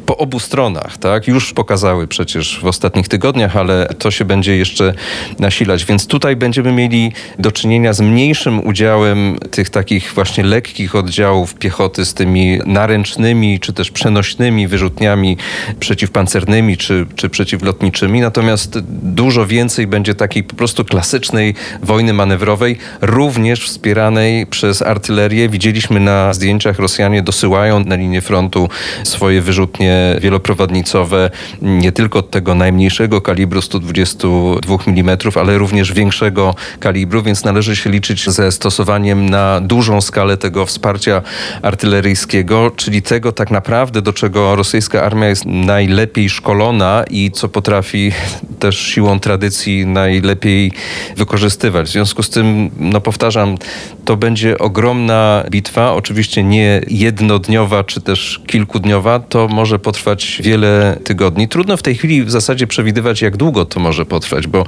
po 0.06 0.16
obu 0.16 0.40
stronach, 0.40 0.98
tak? 0.98 1.28
Już 1.28 1.52
pokazały 1.52 2.06
przecież 2.06 2.60
w 2.62 2.66
ostatnich 2.66 3.08
tygodniach, 3.08 3.56
ale 3.56 3.88
to 3.98 4.10
się 4.10 4.24
będzie 4.24 4.56
jeszcze 4.56 4.94
nasilać, 5.38 5.84
więc 5.84 6.06
tutaj 6.06 6.36
będzie 6.36 6.57
będziemy 6.62 6.82
mieli 6.82 7.12
do 7.38 7.52
czynienia 7.52 7.92
z 7.92 8.00
mniejszym 8.00 8.66
udziałem 8.66 9.38
tych 9.50 9.70
takich 9.70 10.12
właśnie 10.14 10.44
lekkich 10.44 10.94
oddziałów 10.94 11.54
piechoty 11.54 12.04
z 12.04 12.14
tymi 12.14 12.58
naręcznymi 12.66 13.60
czy 13.60 13.72
też 13.72 13.90
przenośnymi 13.90 14.68
wyrzutniami 14.68 15.36
przeciwpancernymi 15.80 16.76
czy, 16.76 17.06
czy 17.16 17.28
przeciwlotniczymi. 17.28 18.20
Natomiast 18.20 18.78
dużo 19.02 19.46
więcej 19.46 19.86
będzie 19.86 20.14
takiej 20.14 20.44
po 20.44 20.56
prostu 20.56 20.84
klasycznej 20.84 21.54
wojny 21.82 22.12
manewrowej, 22.12 22.78
również 23.00 23.66
wspieranej 23.66 24.46
przez 24.46 24.82
artylerię. 24.82 25.48
Widzieliśmy 25.48 26.00
na 26.00 26.32
zdjęciach 26.34 26.78
Rosjanie 26.78 27.22
dosyłają 27.22 27.80
na 27.80 27.96
linię 27.96 28.20
frontu 28.20 28.68
swoje 29.04 29.42
wyrzutnie 29.42 30.16
wieloprowadnicowe, 30.20 31.30
nie 31.62 31.92
tylko 31.92 32.22
tego 32.22 32.54
najmniejszego 32.54 33.20
kalibru 33.20 33.62
122 33.62 34.76
mm, 34.86 35.18
ale 35.34 35.58
również 35.58 35.92
większego 35.92 36.47
kalibru, 36.80 37.22
więc 37.22 37.44
należy 37.44 37.76
się 37.76 37.90
liczyć 37.90 38.30
ze 38.30 38.52
stosowaniem 38.52 39.30
na 39.30 39.60
dużą 39.60 40.00
skalę 40.00 40.36
tego 40.36 40.66
wsparcia 40.66 41.22
artyleryjskiego, 41.62 42.70
czyli 42.76 43.02
tego 43.02 43.32
tak 43.32 43.50
naprawdę, 43.50 44.02
do 44.02 44.12
czego 44.12 44.56
rosyjska 44.56 45.02
armia 45.02 45.28
jest 45.28 45.44
najlepiej 45.46 46.30
szkolona 46.30 47.04
i 47.10 47.30
co 47.30 47.48
potrafi 47.48 48.12
też 48.58 48.78
siłą 48.78 49.20
tradycji 49.20 49.86
najlepiej 49.86 50.72
wykorzystywać. 51.16 51.88
W 51.88 51.92
związku 51.92 52.22
z 52.22 52.30
tym, 52.30 52.70
no 52.78 53.00
powtarzam, 53.00 53.58
to 54.04 54.16
będzie 54.16 54.58
ogromna 54.58 55.44
bitwa, 55.50 55.92
oczywiście 55.94 56.44
nie 56.44 56.80
jednodniowa 56.88 57.84
czy 57.84 58.00
też 58.00 58.40
kilkudniowa, 58.46 59.20
to 59.20 59.48
może 59.48 59.78
potrwać 59.78 60.40
wiele 60.44 60.98
tygodni. 61.04 61.48
Trudno 61.48 61.76
w 61.76 61.82
tej 61.82 61.94
chwili 61.94 62.24
w 62.24 62.30
zasadzie 62.30 62.66
przewidywać, 62.66 63.22
jak 63.22 63.36
długo 63.36 63.64
to 63.64 63.80
może 63.80 64.06
potrwać, 64.06 64.46
bo 64.46 64.66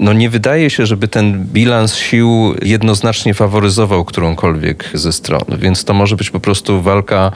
no 0.00 0.12
nie 0.12 0.30
wydaje 0.30 0.70
się, 0.70 0.86
żeby 0.86 1.08
ten 1.12 1.44
bilans 1.44 1.96
sił 1.96 2.54
jednoznacznie 2.62 3.34
faworyzował 3.34 4.04
którąkolwiek 4.04 4.90
ze 4.94 5.12
stron, 5.12 5.44
więc 5.58 5.84
to 5.84 5.94
może 5.94 6.16
być 6.16 6.30
po 6.30 6.40
prostu 6.40 6.82
walka 6.82 7.32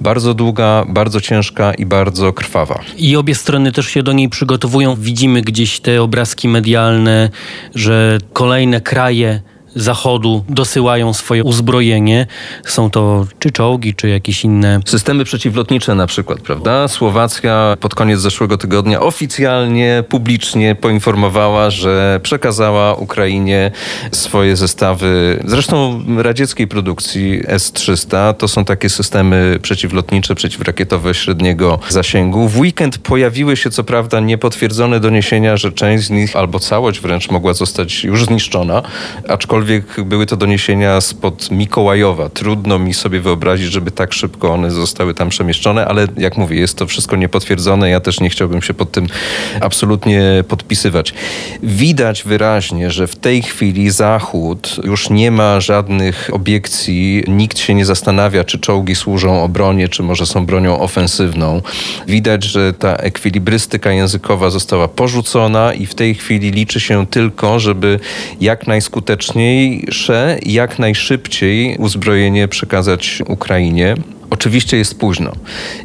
bardzo 0.00 0.34
długa, 0.34 0.84
bardzo 0.88 1.20
ciężka 1.20 1.74
i 1.74 1.86
bardzo 1.86 2.32
krwawa. 2.32 2.80
I 2.96 3.16
obie 3.16 3.34
strony 3.34 3.72
też 3.72 3.86
się 3.86 4.02
do 4.02 4.12
niej 4.12 4.28
przygotowują. 4.28 4.96
Widzimy 4.96 5.42
gdzieś 5.42 5.80
te 5.80 6.02
obrazki 6.02 6.48
medialne, 6.48 7.30
że 7.74 8.18
kolejne 8.32 8.80
kraje 8.80 9.40
Zachodu 9.74 10.44
dosyłają 10.48 11.12
swoje 11.12 11.44
uzbrojenie. 11.44 12.26
Są 12.64 12.90
to 12.90 13.26
czy 13.38 13.50
czołgi, 13.50 13.94
czy 13.94 14.08
jakieś 14.08 14.44
inne. 14.44 14.80
Systemy 14.84 15.24
przeciwlotnicze 15.24 15.94
na 15.94 16.06
przykład, 16.06 16.40
prawda? 16.40 16.88
Słowacja 16.88 17.76
pod 17.80 17.94
koniec 17.94 18.20
zeszłego 18.20 18.58
tygodnia 18.58 19.00
oficjalnie, 19.00 20.04
publicznie 20.08 20.74
poinformowała, 20.74 21.70
że 21.70 22.20
przekazała 22.22 22.94
Ukrainie 22.94 23.70
swoje 24.12 24.56
zestawy, 24.56 25.42
zresztą 25.44 26.04
radzieckiej 26.18 26.68
produkcji 26.68 27.42
S-300. 27.46 28.34
To 28.34 28.48
są 28.48 28.64
takie 28.64 28.88
systemy 28.88 29.58
przeciwlotnicze, 29.62 30.34
przeciwrakietowe 30.34 31.14
średniego 31.14 31.78
zasięgu. 31.88 32.48
W 32.48 32.58
weekend 32.58 32.98
pojawiły 32.98 33.56
się 33.56 33.70
co 33.70 33.84
prawda 33.84 34.20
niepotwierdzone 34.20 35.00
doniesienia, 35.00 35.56
że 35.56 35.72
część 35.72 36.04
z 36.04 36.10
nich, 36.10 36.36
albo 36.36 36.58
całość 36.58 37.00
wręcz 37.00 37.30
mogła 37.30 37.54
zostać 37.54 38.04
już 38.04 38.24
zniszczona, 38.24 38.82
aczkolwiek 39.28 39.59
aczkolwiek 39.60 40.04
były 40.04 40.26
to 40.26 40.36
doniesienia 40.36 41.00
spod 41.00 41.50
Mikołajowa. 41.50 42.28
Trudno 42.28 42.78
mi 42.78 42.94
sobie 42.94 43.20
wyobrazić, 43.20 43.72
żeby 43.72 43.90
tak 43.90 44.12
szybko 44.12 44.52
one 44.52 44.70
zostały 44.70 45.14
tam 45.14 45.28
przemieszczone, 45.28 45.86
ale 45.86 46.06
jak 46.16 46.36
mówię, 46.36 46.60
jest 46.60 46.76
to 46.76 46.86
wszystko 46.86 47.16
niepotwierdzone. 47.16 47.90
Ja 47.90 48.00
też 48.00 48.20
nie 48.20 48.30
chciałbym 48.30 48.62
się 48.62 48.74
pod 48.74 48.92
tym 48.92 49.06
absolutnie 49.60 50.22
podpisywać. 50.48 51.14
Widać 51.62 52.22
wyraźnie, 52.22 52.90
że 52.90 53.06
w 53.06 53.16
tej 53.16 53.42
chwili 53.42 53.90
Zachód 53.90 54.76
już 54.84 55.10
nie 55.10 55.30
ma 55.30 55.60
żadnych 55.60 56.30
obiekcji. 56.32 57.24
Nikt 57.28 57.58
się 57.58 57.74
nie 57.74 57.84
zastanawia, 57.84 58.44
czy 58.44 58.58
czołgi 58.58 58.94
służą 58.94 59.42
obronie, 59.42 59.88
czy 59.88 60.02
może 60.02 60.26
są 60.26 60.46
bronią 60.46 60.80
ofensywną. 60.80 61.62
Widać, 62.06 62.44
że 62.44 62.72
ta 62.72 62.94
ekwilibrystyka 62.94 63.92
językowa 63.92 64.50
została 64.50 64.88
porzucona 64.88 65.74
i 65.74 65.86
w 65.86 65.94
tej 65.94 66.14
chwili 66.14 66.50
liczy 66.50 66.80
się 66.80 67.06
tylko, 67.06 67.58
żeby 67.58 68.00
jak 68.40 68.66
najskuteczniej 68.66 69.49
najważniejsze 69.50 70.38
jak 70.46 70.78
najszybciej 70.78 71.76
uzbrojenie 71.78 72.48
przekazać 72.48 73.22
Ukrainie. 73.28 73.94
Oczywiście 74.30 74.76
jest 74.76 74.98
późno 74.98 75.32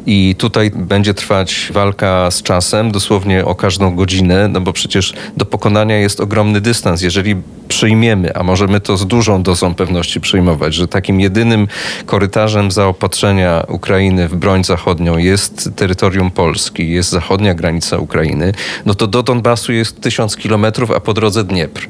i 0.06 0.34
tutaj 0.38 0.70
będzie 0.70 1.14
trwać 1.14 1.68
walka 1.72 2.30
z 2.30 2.42
czasem, 2.42 2.92
dosłownie 2.92 3.44
o 3.44 3.54
każdą 3.54 3.96
godzinę, 3.96 4.48
no 4.48 4.60
bo 4.60 4.72
przecież 4.72 5.14
do 5.36 5.44
pokonania 5.44 5.96
jest 5.96 6.20
ogromny 6.20 6.60
dystans. 6.60 7.02
Jeżeli 7.02 7.36
przyjmiemy, 7.68 8.36
a 8.36 8.42
możemy 8.42 8.80
to 8.80 8.96
z 8.96 9.06
dużą 9.06 9.42
dozą 9.42 9.74
pewności 9.74 10.20
przyjmować, 10.20 10.74
że 10.74 10.88
takim 10.88 11.20
jedynym 11.20 11.68
korytarzem 12.06 12.70
zaopatrzenia 12.70 13.64
Ukrainy 13.68 14.28
w 14.28 14.36
broń 14.36 14.64
zachodnią 14.64 15.18
jest 15.18 15.70
terytorium 15.76 16.30
Polski, 16.30 16.90
jest 16.90 17.10
zachodnia 17.10 17.54
granica 17.54 17.98
Ukrainy, 17.98 18.52
no 18.86 18.94
to 18.94 19.06
do 19.06 19.22
Donbasu 19.22 19.72
jest 19.72 20.00
tysiąc 20.00 20.36
kilometrów, 20.36 20.90
a 20.90 21.00
po 21.00 21.14
drodze 21.14 21.44
Dniepr, 21.44 21.88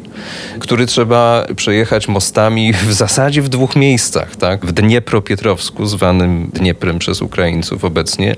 który 0.59 0.87
trzeba 0.87 1.47
przejechać 1.57 2.09
mostami 2.09 2.73
w 2.73 2.93
zasadzie 2.93 3.43
w 3.43 3.49
dwóch 3.49 3.77
miejscach, 3.77 4.37
tak? 4.37 4.67
W 4.67 4.73
Dniepropietrowsku, 4.73 5.87
zwanym 5.87 6.46
Dnieprem 6.53 6.99
przez 6.99 7.23
Ukraińców 7.23 7.85
obecnie, 7.85 8.37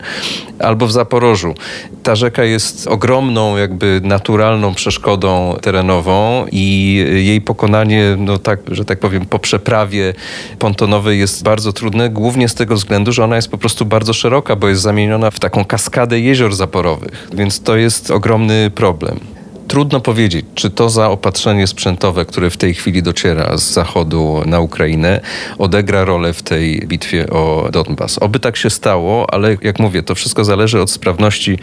albo 0.59 0.87
w 0.87 0.93
Zaporożu. 0.93 1.55
Ta 2.03 2.17
rzeka 2.17 2.45
jest 2.45 2.87
ogromną, 2.87 3.57
jakby 3.57 4.01
naturalną 4.05 4.75
przeszkodą 4.75 5.57
terenową 5.63 6.47
i 6.53 6.95
jej 7.25 7.41
pokonanie, 7.41 8.17
no 8.19 8.39
tak, 8.39 8.61
że 8.71 8.85
tak 8.85 8.99
powiem, 8.99 9.27
po 9.27 9.39
przeprawie 9.39 10.15
pontonowej 10.59 11.19
jest 11.19 11.43
bardzo 11.43 11.73
trudne, 11.73 12.11
głównie 12.11 12.49
z 12.49 12.55
tego 12.55 12.75
względu, 12.75 13.13
że 13.13 13.25
ona 13.25 13.37
jest 13.37 13.51
po 13.51 13.59
prostu 13.59 13.85
bardzo 13.85 14.13
szeroka, 14.13 14.57
bo 14.57 14.69
jest 14.69 14.83
zamieniona 14.83 15.31
w 15.31 15.41
taką 15.41 15.65
kaskadę 15.65 16.21
jezior 16.21 16.55
zaporowych, 16.55 17.29
więc 17.33 17.61
to 17.61 17.77
jest 17.77 18.11
ogromny 18.11 18.71
problem. 18.75 19.38
Trudno 19.69 20.01
powiedzieć, 20.01 20.47
czy 20.55 20.71
to 20.71 20.91
zaopatrzenie 20.91 21.67
sprzętowe, 21.67 22.25
które 22.25 22.51
w 22.51 22.57
tej 22.57 22.75
chwili 22.75 23.03
dociera 23.03 23.57
z 23.59 23.73
zachodu 23.73 24.43
na 24.47 24.61
Ukrainę, 24.61 25.21
odegra 25.59 26.05
rolę 26.05 26.33
w 26.33 26.43
tej 26.43 26.81
bitwie 26.87 27.31
o 27.31 27.69
Donbas. 27.73 28.19
Oby 28.19 28.41
tak 28.41 28.57
się 28.57 28.71
stało, 28.71 29.35
ale 29.35 29.57
jak 29.63 29.79
mówię, 29.79 30.03
to 30.03 30.15
wszystko 30.15 30.45
zależy 30.45 30.81
od 30.81 30.91
sprawności 30.91 31.59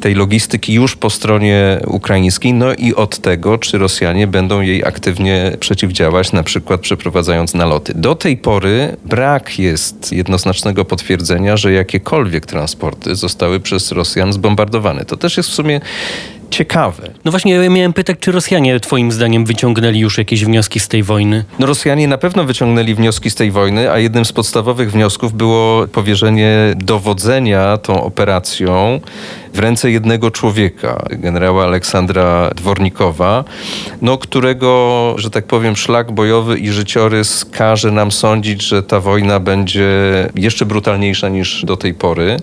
tej 0.00 0.14
logistyki 0.14 0.72
już 0.72 0.96
po 0.96 1.10
stronie 1.10 1.80
ukraińskiej, 1.86 2.52
no 2.52 2.74
i 2.74 2.94
od 2.94 3.18
tego, 3.18 3.58
czy 3.58 3.78
Rosjanie 3.78 4.26
będą 4.26 4.60
jej 4.60 4.84
aktywnie 4.84 5.56
przeciwdziałać, 5.60 6.32
na 6.32 6.42
przykład 6.42 6.80
przeprowadzając 6.80 7.54
naloty. 7.54 7.94
Do 7.94 8.14
tej 8.14 8.36
pory 8.36 8.96
brak 9.04 9.58
jest 9.58 10.12
jednoznacznego 10.12 10.84
potwierdzenia, 10.84 11.56
że 11.56 11.72
jakiekolwiek 11.72 12.46
transporty 12.46 13.14
zostały 13.14 13.60
przez 13.60 13.92
Rosjan 13.92 14.32
zbombardowane. 14.32 15.04
To 15.04 15.16
też 15.16 15.36
jest 15.36 15.48
w 15.48 15.54
sumie 15.54 15.80
ciekawe. 16.50 17.10
No 17.24 17.30
właśnie, 17.30 17.52
ja 17.52 17.70
miałem 17.70 17.92
pytać, 17.92 18.16
czy 18.20 18.32
Rosjanie 18.32 18.80
twoim 18.80 19.12
zdaniem 19.12 19.44
wyciągnęli 19.44 19.98
już 19.98 20.18
jakieś 20.18 20.44
wnioski 20.44 20.80
z 20.80 20.88
tej 20.88 21.02
wojny? 21.02 21.44
No 21.58 21.66
Rosjanie 21.66 22.08
na 22.08 22.18
pewno 22.18 22.44
wyciągnęli 22.44 22.94
wnioski 22.94 23.30
z 23.30 23.34
tej 23.34 23.50
wojny, 23.50 23.90
a 23.90 23.98
jednym 23.98 24.24
z 24.24 24.32
podstawowych 24.32 24.92
wniosków 24.92 25.32
było 25.32 25.86
powierzenie 25.86 26.74
dowodzenia 26.76 27.78
tą 27.78 28.02
operacją 28.02 29.00
w 29.54 29.58
ręce 29.58 29.90
jednego 29.90 30.30
człowieka, 30.30 31.04
generała 31.10 31.64
Aleksandra 31.64 32.50
Dwornikowa, 32.56 33.44
no, 34.02 34.18
którego, 34.18 35.14
że 35.18 35.30
tak 35.30 35.44
powiem, 35.44 35.76
szlak 35.76 36.12
bojowy 36.12 36.58
i 36.58 36.70
życiorys 36.70 37.44
każe 37.44 37.90
nam 37.90 38.12
sądzić, 38.12 38.62
że 38.62 38.82
ta 38.82 39.00
wojna 39.00 39.40
będzie 39.40 39.90
jeszcze 40.34 40.66
brutalniejsza 40.66 41.28
niż 41.28 41.64
do 41.64 41.76
tej 41.76 41.94
pory. 41.94 42.36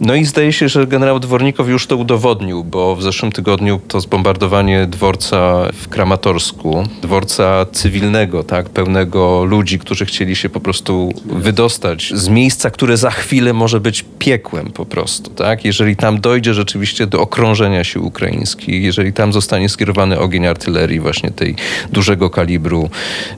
No 0.00 0.14
i 0.14 0.24
zdaje 0.24 0.52
się, 0.52 0.68
że 0.68 0.86
generał 0.86 1.20
Dwornikow 1.20 1.68
już 1.68 1.86
to 1.86 1.96
udowodnił, 1.96 2.64
bo 2.64 2.96
w 2.96 3.02
zeszłym 3.02 3.25
tygodniu 3.32 3.80
to 3.88 4.00
zbombardowanie 4.00 4.86
dworca 4.86 5.68
w 5.72 5.88
Kramatorsku, 5.88 6.88
dworca 7.02 7.66
cywilnego, 7.72 8.44
tak, 8.44 8.68
pełnego 8.68 9.44
ludzi, 9.44 9.78
którzy 9.78 10.06
chcieli 10.06 10.36
się 10.36 10.48
po 10.48 10.60
prostu 10.60 11.12
wydostać 11.24 12.12
z 12.14 12.28
miejsca, 12.28 12.70
które 12.70 12.96
za 12.96 13.10
chwilę 13.10 13.52
może 13.52 13.80
być 13.80 14.04
piekłem 14.18 14.70
po 14.70 14.86
prostu, 14.86 15.30
tak? 15.30 15.64
Jeżeli 15.64 15.96
tam 15.96 16.20
dojdzie 16.20 16.54
rzeczywiście 16.54 17.06
do 17.06 17.20
okrążenia 17.20 17.84
sił 17.84 18.06
ukraińskich, 18.06 18.82
jeżeli 18.82 19.12
tam 19.12 19.32
zostanie 19.32 19.68
skierowany 19.68 20.18
ogień 20.18 20.46
artylerii 20.46 21.00
właśnie 21.00 21.30
tej 21.30 21.54
dużego 21.92 22.30
kalibru 22.30 22.90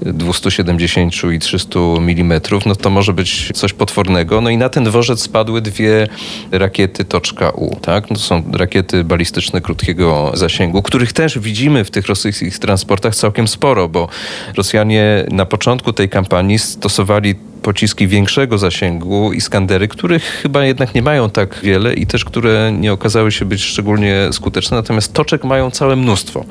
270 0.03 1.13
i 1.35 1.39
300 1.39 1.81
mm, 1.81 2.41
no 2.67 2.77
to 2.77 2.91
może 2.91 3.13
być 3.13 3.51
coś 3.55 3.73
potwornego. 3.73 4.41
No 4.41 4.51
i 4.51 4.57
na 4.57 4.69
ten 4.69 4.85
dworzec 4.85 5.21
spadły 5.21 5.61
dwie 5.61 6.09
rakiety 6.51 7.05
Toczka 7.05 7.51
U. 7.51 7.77
Tak? 7.77 8.09
To 8.09 8.17
są 8.17 8.43
rakiety 8.53 9.05
balistyczne 9.05 9.61
krótkiego 9.61 10.33
zasięgu, 10.35 10.83
których 10.83 11.13
też 11.13 11.39
widzimy 11.39 11.85
w 11.85 11.91
tych 11.91 12.07
rosyjskich 12.07 12.59
transportach 12.59 13.17
całkiem 13.17 13.49
sporo, 13.49 13.89
bo 13.89 14.09
Rosjanie 14.57 15.25
na 15.31 15.47
początku 15.47 15.93
tej 15.93 16.09
kampanii 16.09 16.59
stosowali 16.59 17.35
pociski 17.63 18.09
większego 18.09 18.59
zasięgu, 18.59 19.33
Iskandery, 19.33 19.89
których 19.89 20.23
chyba 20.23 20.65
jednak 20.65 20.95
nie 20.95 21.03
mają 21.03 21.31
tak 21.31 21.61
wiele 21.63 21.95
i 21.95 22.07
też 22.07 22.25
które 22.25 22.73
nie 22.73 22.93
okazały 22.93 23.33
się 23.33 23.45
być 23.45 23.63
szczególnie 23.63 24.29
skuteczne, 24.33 24.77
natomiast 24.77 25.13
toczek 25.13 25.45
mają 25.45 25.71
całe 25.71 25.97
mnóstwo. 25.97 26.45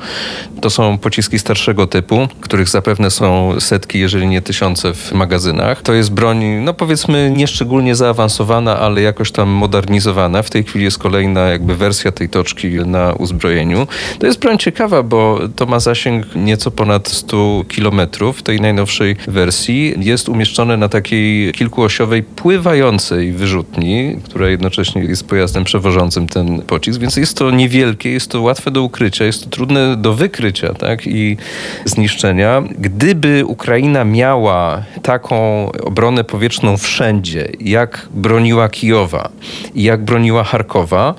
To 0.62 0.70
są 0.70 0.98
pociski 0.98 1.40
starszego 1.40 1.88
typu, 1.88 2.28
których 2.42 2.70
zapewne 2.70 3.12
są 3.12 3.60
setki, 3.60 4.00
jeżeli 4.00 4.28
nie 4.28 4.42
tysiące 4.42 4.94
w 4.94 5.12
magazynach. 5.12 5.82
To 5.82 5.94
jest 5.94 6.12
broń, 6.12 6.44
no 6.46 6.74
powiedzmy, 6.74 7.34
nieszczególnie 7.38 7.96
zaawansowana, 7.96 8.80
ale 8.80 9.02
jakoś 9.02 9.32
tam 9.32 9.50
modernizowana. 9.50 10.44
W 10.44 10.50
tej 10.50 10.64
chwili 10.64 10.86
jest 10.86 10.98
kolejna 10.98 11.42
jakby 11.42 11.76
wersja 11.76 12.12
tej 12.12 12.30
toczki 12.30 12.68
na 12.70 13.14
uzbrojeniu. 13.14 13.88
To 14.20 14.28
jest 14.28 14.40
broń 14.40 14.58
ciekawa, 14.58 15.04
bo 15.04 15.40
to 15.56 15.66
ma 15.66 15.80
zasięg 15.80 16.36
nieco 16.36 16.72
ponad 16.72 17.08
100 17.08 17.64
kilometrów. 17.68 18.38
W 18.38 18.44
tej 18.44 18.62
najnowszej 18.62 19.16
wersji 19.28 19.94
jest 19.98 20.30
umieszczone 20.30 20.78
na 20.78 20.90
takiej 20.98 21.54
kilkuosiowej 21.54 22.24
pływającej 22.24 23.32
wyrzutni, 23.32 24.18
która 24.24 24.50
jednocześnie 24.50 25.01
jest 25.01 25.27
pojazdem 25.27 25.63
przewożącym 25.63 26.27
ten 26.27 26.62
pocisk, 26.62 27.00
więc 27.00 27.16
jest 27.18 27.38
to 27.38 27.51
niewielkie, 27.51 28.12
jest 28.12 28.32
to 28.32 28.42
łatwe 28.42 28.72
do 28.72 28.82
ukrycia, 28.82 29.25
jest 29.25 29.44
to 29.44 29.50
trudne 29.50 29.96
do 29.98 30.13
wykrycia 30.13 30.74
tak, 30.74 31.08
i 31.08 31.38
zniszczenia. 31.86 32.63
Gdyby 32.80 33.45
Ukraina 33.45 34.04
miała 34.04 34.84
taką 35.04 35.69
obronę 35.71 36.24
powietrzną 36.24 36.78
wszędzie, 36.78 37.50
jak 37.60 38.08
broniła 38.13 38.69
Kijowa 38.69 39.30
jak 39.76 40.04
broniła 40.04 40.43
Charkowa, 40.43 41.15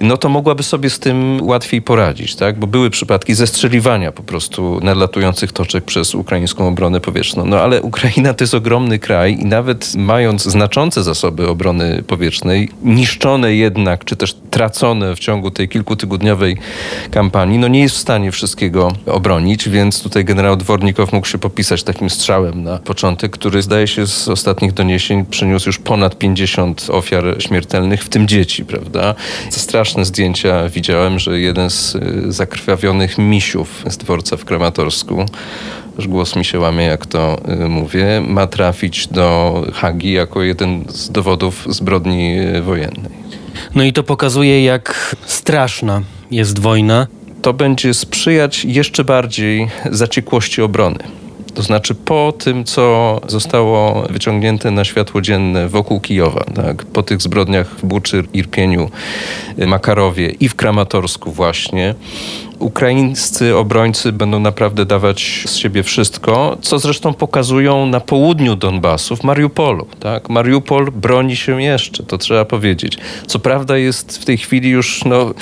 no 0.00 0.16
to 0.16 0.28
mogłaby 0.28 0.62
sobie 0.62 0.90
z 0.90 0.98
tym 0.98 1.38
łatwiej 1.42 1.82
poradzić, 1.82 2.36
tak? 2.36 2.58
bo 2.58 2.66
były 2.66 2.90
przypadki 2.90 3.34
zestrzeliwania 3.34 4.12
po 4.12 4.22
prostu 4.22 4.80
nadlatujących 4.82 5.52
toczek 5.52 5.84
przez 5.84 6.14
ukraińską 6.14 6.68
obronę 6.68 7.00
powietrzną. 7.00 7.46
No 7.46 7.60
ale 7.60 7.82
Ukraina 7.82 8.34
to 8.34 8.44
jest 8.44 8.54
ogromny 8.54 8.98
kraj 9.06 9.38
i 9.40 9.44
nawet 9.44 9.94
mając 9.94 10.42
znaczące 10.42 11.02
zasoby 11.02 11.48
obrony 11.48 12.02
powietrznej, 12.06 12.68
niszczone 12.82 13.54
jednak, 13.54 14.04
czy 14.04 14.16
też 14.16 14.36
tracone 14.50 15.16
w 15.16 15.18
ciągu 15.18 15.50
tej 15.50 15.68
kilkutygodniowej 15.68 16.56
kampanii, 17.10 17.58
no 17.58 17.68
nie 17.68 17.80
jest 17.80 17.94
w 17.94 17.98
stanie 17.98 18.32
wszystkiego 18.32 18.92
obronić, 19.06 19.68
więc 19.68 20.02
tutaj 20.02 20.24
generał 20.24 20.56
Dwornikow 20.56 21.12
mógł 21.12 21.26
się 21.26 21.38
popisać 21.38 21.82
takim 21.82 22.10
strzałem 22.10 22.62
na 22.62 22.78
początek, 22.78 23.32
który 23.32 23.62
zdaje 23.62 23.86
się 23.86 24.06
z 24.06 24.28
ostatnich 24.28 24.72
doniesień 24.72 25.24
przyniósł 25.24 25.68
już 25.68 25.78
ponad 25.78 26.18
50 26.18 26.86
ofiar 26.90 27.24
śmiertelnych, 27.38 28.04
w 28.04 28.08
tym 28.08 28.28
dzieci, 28.28 28.64
prawda? 28.64 29.14
Straszne 29.50 30.04
zdjęcia 30.04 30.68
widziałem, 30.68 31.18
że 31.18 31.40
jeden 31.40 31.70
z 31.70 31.94
y, 31.94 32.32
zakrwawionych 32.32 33.18
misiów 33.18 33.84
z 33.86 33.96
dworca 33.96 34.36
w 34.36 34.44
Kramatorsku 34.44 35.26
już 35.26 35.85
głos 35.98 36.36
mi 36.36 36.44
się 36.44 36.58
łamie, 36.58 36.84
jak 36.84 37.06
to 37.06 37.38
y, 37.64 37.68
mówię, 37.68 38.22
ma 38.28 38.46
trafić 38.46 39.06
do 39.08 39.62
Hagi 39.74 40.12
jako 40.12 40.42
jeden 40.42 40.84
z 40.88 41.10
dowodów 41.10 41.66
zbrodni 41.70 42.38
y, 42.38 42.62
wojennej. 42.62 43.12
No 43.74 43.84
i 43.84 43.92
to 43.92 44.02
pokazuje, 44.02 44.64
jak 44.64 45.16
straszna 45.26 46.02
jest 46.30 46.58
wojna. 46.58 47.06
To 47.42 47.52
będzie 47.52 47.94
sprzyjać 47.94 48.64
jeszcze 48.64 49.04
bardziej 49.04 49.68
zaciekłości 49.90 50.62
obrony. 50.62 50.98
To 51.56 51.62
znaczy 51.62 51.94
po 51.94 52.32
tym, 52.38 52.64
co 52.64 53.20
zostało 53.28 54.06
wyciągnięte 54.10 54.70
na 54.70 54.84
światło 54.84 55.20
dzienne 55.20 55.68
wokół 55.68 56.00
Kijowa, 56.00 56.44
tak, 56.54 56.84
po 56.84 57.02
tych 57.02 57.22
zbrodniach 57.22 57.68
w 57.78 57.86
Buczy, 57.86 58.24
Irpieniu, 58.32 58.90
Makarowie 59.66 60.30
i 60.30 60.48
w 60.48 60.54
Kramatorsku 60.54 61.32
właśnie, 61.32 61.94
ukraińscy 62.58 63.56
obrońcy 63.56 64.12
będą 64.12 64.40
naprawdę 64.40 64.84
dawać 64.84 65.44
z 65.46 65.56
siebie 65.56 65.82
wszystko, 65.82 66.58
co 66.62 66.78
zresztą 66.78 67.14
pokazują 67.14 67.86
na 67.86 68.00
południu 68.00 68.56
Donbasu, 68.56 69.16
w 69.16 69.24
Mariupolu. 69.24 69.86
Tak? 70.00 70.28
Mariupol 70.28 70.90
broni 70.90 71.36
się 71.36 71.62
jeszcze, 71.62 72.02
to 72.02 72.18
trzeba 72.18 72.44
powiedzieć. 72.44 72.98
Co 73.26 73.38
prawda 73.38 73.76
jest 73.76 74.18
w 74.18 74.24
tej 74.24 74.38
chwili 74.38 74.70
już 74.70 75.04
no, 75.04 75.34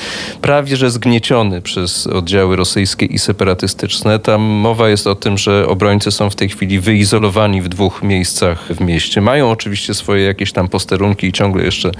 prawie 0.42 0.76
że 0.76 0.90
zgnieciony 0.90 1.62
przez 1.62 2.06
oddziały 2.06 2.56
rosyjskie 2.56 3.06
i 3.06 3.18
separatystyczne. 3.18 4.18
Tam 4.18 4.42
mowa 4.42 4.88
jest 4.88 5.06
o 5.06 5.14
tym, 5.14 5.38
że 5.38 5.68
obrońcy 5.68 6.10
są 6.10 6.30
w 6.30 6.34
tej 6.34 6.48
chwili 6.48 6.80
wyizolowani 6.80 7.62
w 7.62 7.68
dwóch 7.68 8.02
miejscach 8.02 8.68
w 8.72 8.80
mieście. 8.80 9.20
Mają 9.20 9.50
oczywiście 9.50 9.94
swoje 9.94 10.24
jakieś 10.24 10.52
tam 10.52 10.68
posterunki 10.68 11.26
i 11.26 11.32
ciągle 11.32 11.64
jeszcze 11.64 11.90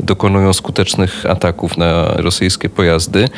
dokonują 0.00 0.52
skutecznych 0.52 1.26
ataków 1.26 1.76
na 1.76 2.08
rosyjskie 2.16 2.68
pojazdy, 2.68 3.28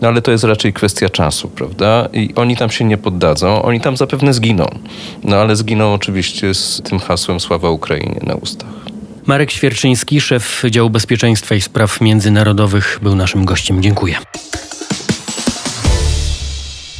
no, 0.00 0.08
ale 0.08 0.22
to 0.22 0.30
jest 0.30 0.44
raczej 0.44 0.71
kwestia 0.72 1.08
czasu, 1.08 1.48
prawda? 1.48 2.08
I 2.12 2.34
oni 2.34 2.56
tam 2.56 2.70
się 2.70 2.84
nie 2.84 2.98
poddadzą, 2.98 3.62
oni 3.62 3.80
tam 3.80 3.96
zapewne 3.96 4.34
zginą. 4.34 4.66
No 5.24 5.36
ale 5.36 5.56
zginą 5.56 5.94
oczywiście 5.94 6.54
z 6.54 6.82
tym 6.84 6.98
hasłem 6.98 7.40
Sława 7.40 7.70
Ukrainie 7.70 8.20
na 8.22 8.34
ustach. 8.34 8.68
Marek 9.26 9.50
Świerczyński, 9.50 10.20
szef 10.20 10.62
działu 10.70 10.90
bezpieczeństwa 10.90 11.54
i 11.54 11.60
spraw 11.60 12.00
międzynarodowych, 12.00 12.98
był 13.02 13.14
naszym 13.14 13.44
gościem. 13.44 13.82
Dziękuję. 13.82 14.16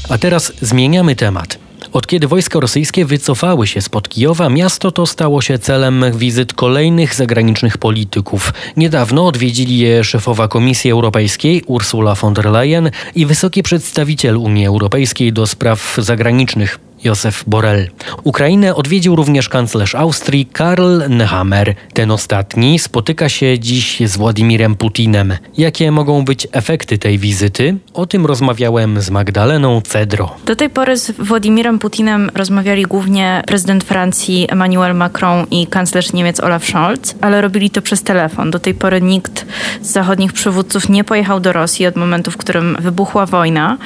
A 0.08 0.18
teraz 0.18 0.52
zmieniamy 0.60 1.16
temat. 1.16 1.61
Od 1.92 2.06
kiedy 2.06 2.28
wojska 2.28 2.60
rosyjskie 2.60 3.04
wycofały 3.04 3.66
się 3.66 3.80
spod 3.80 4.08
Kijowa, 4.08 4.48
miasto 4.48 4.90
to 4.90 5.06
stało 5.06 5.42
się 5.42 5.58
celem 5.58 6.04
wizyt 6.14 6.52
kolejnych 6.52 7.14
zagranicznych 7.14 7.78
polityków. 7.78 8.52
Niedawno 8.76 9.26
odwiedzili 9.26 9.78
je 9.78 10.04
szefowa 10.04 10.48
Komisji 10.48 10.90
Europejskiej 10.90 11.62
Ursula 11.66 12.14
von 12.14 12.34
der 12.34 12.46
Leyen 12.46 12.90
i 13.14 13.26
wysoki 13.26 13.62
przedstawiciel 13.62 14.36
Unii 14.36 14.66
Europejskiej 14.66 15.32
do 15.32 15.46
spraw 15.46 15.96
zagranicznych 15.98 16.78
Józef 17.04 17.44
Borrell. 17.46 17.88
Ukrainę 18.24 18.74
odwiedził 18.74 19.16
również 19.16 19.48
kanclerz 19.48 19.94
Austrii 19.94 20.46
Karl 20.46 21.08
Nehammer. 21.08 21.74
Ten 21.94 22.10
ostatni 22.10 22.78
spotyka 22.78 23.28
się 23.28 23.58
dziś 23.58 24.02
z 24.04 24.16
Władimirem 24.16 24.74
Putinem. 24.74 25.36
Jakie 25.58 25.92
mogą 25.92 26.24
być 26.24 26.48
efekty 26.52 26.98
tej 26.98 27.18
wizyty? 27.18 27.76
O 27.94 28.06
tym 28.06 28.26
rozmawiałem 28.26 29.00
z 29.00 29.10
Magdaleną 29.10 29.80
Cedro. 29.80 30.34
Do 30.46 30.56
tej 30.56 30.70
pory 30.70 30.96
z 30.96 31.10
Władimirem 31.10 31.78
Putinem 31.78 32.30
rozmawiali 32.34 32.82
głównie 32.82 33.42
prezydent 33.46 33.84
Francji 33.84 34.46
Emmanuel 34.50 34.94
Macron 34.94 35.46
i 35.50 35.66
kanclerz 35.66 36.12
Niemiec 36.12 36.40
Olaf 36.40 36.64
Scholz, 36.64 37.14
ale 37.20 37.40
robili 37.40 37.70
to 37.70 37.82
przez 37.82 38.02
telefon. 38.02 38.50
Do 38.50 38.58
tej 38.58 38.74
pory 38.74 39.02
nikt 39.02 39.46
z 39.82 39.92
zachodnich 39.92 40.32
przywódców 40.32 40.88
nie 40.88 41.04
pojechał 41.04 41.40
do 41.40 41.52
Rosji 41.52 41.86
od 41.86 41.96
momentu, 41.96 42.30
w 42.30 42.36
którym 42.36 42.76
wybuchła 42.80 43.26
wojna. 43.26 43.78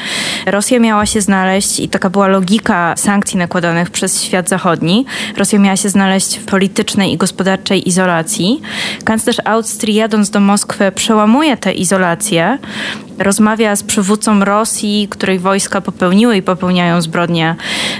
Rosja 0.46 0.78
miała 0.80 1.06
się 1.06 1.20
znaleźć 1.20 1.80
i 1.80 1.88
taka 1.88 2.10
była 2.10 2.28
logika 2.28 2.96
sankcji 3.06 3.38
nakładanych 3.38 3.90
przez 3.90 4.22
świat 4.22 4.48
zachodni. 4.48 5.06
Rosja 5.36 5.58
miała 5.58 5.76
się 5.76 5.88
znaleźć 5.88 6.38
w 6.38 6.44
politycznej 6.44 7.12
i 7.12 7.16
gospodarczej 7.16 7.88
izolacji. 7.88 8.60
Kanclerz 9.04 9.40
Austrii 9.44 9.94
jadąc 9.94 10.30
do 10.30 10.40
Moskwy 10.40 10.92
przełamuje 10.92 11.56
tę 11.56 11.72
izolację, 11.72 12.58
rozmawia 13.18 13.76
z 13.76 13.82
przywódcą 13.82 14.44
Rosji, 14.44 15.08
której 15.10 15.38
wojska 15.38 15.80
popełniły 15.80 16.36
i 16.36 16.42
popełniają 16.42 17.02
zbrodnie 17.02 17.54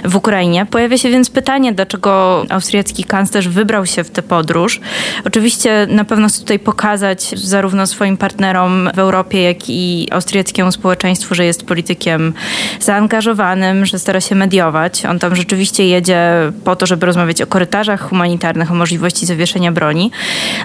w 0.05 0.15
Ukrainie. 0.15 0.65
Pojawia 0.65 0.97
się 0.97 1.09
więc 1.09 1.29
pytanie, 1.29 1.73
dlaczego 1.73 2.43
austriacki 2.49 3.03
kanclerz 3.03 3.47
wybrał 3.47 3.85
się 3.85 4.03
w 4.03 4.09
tę 4.09 4.21
podróż. 4.21 4.79
Oczywiście 5.25 5.87
na 5.89 6.03
pewno 6.03 6.27
chce 6.27 6.39
tutaj 6.39 6.59
pokazać 6.59 7.39
zarówno 7.39 7.87
swoim 7.87 8.17
partnerom 8.17 8.89
w 8.95 8.99
Europie, 8.99 9.41
jak 9.41 9.69
i 9.69 10.07
austriackiemu 10.11 10.71
społeczeństwu, 10.71 11.35
że 11.35 11.45
jest 11.45 11.65
politykiem 11.65 12.33
zaangażowanym, 12.79 13.85
że 13.85 13.99
stara 13.99 14.21
się 14.21 14.35
mediować. 14.35 14.96
On 15.05 15.19
tam 15.19 15.35
rzeczywiście 15.35 15.87
jedzie 15.87 16.21
po 16.63 16.75
to, 16.75 16.85
żeby 16.85 17.05
rozmawiać 17.05 17.41
o 17.41 17.47
korytarzach 17.47 18.09
humanitarnych, 18.09 18.71
o 18.71 18.75
możliwości 18.75 19.25
zawieszenia 19.25 19.71
broni, 19.71 20.11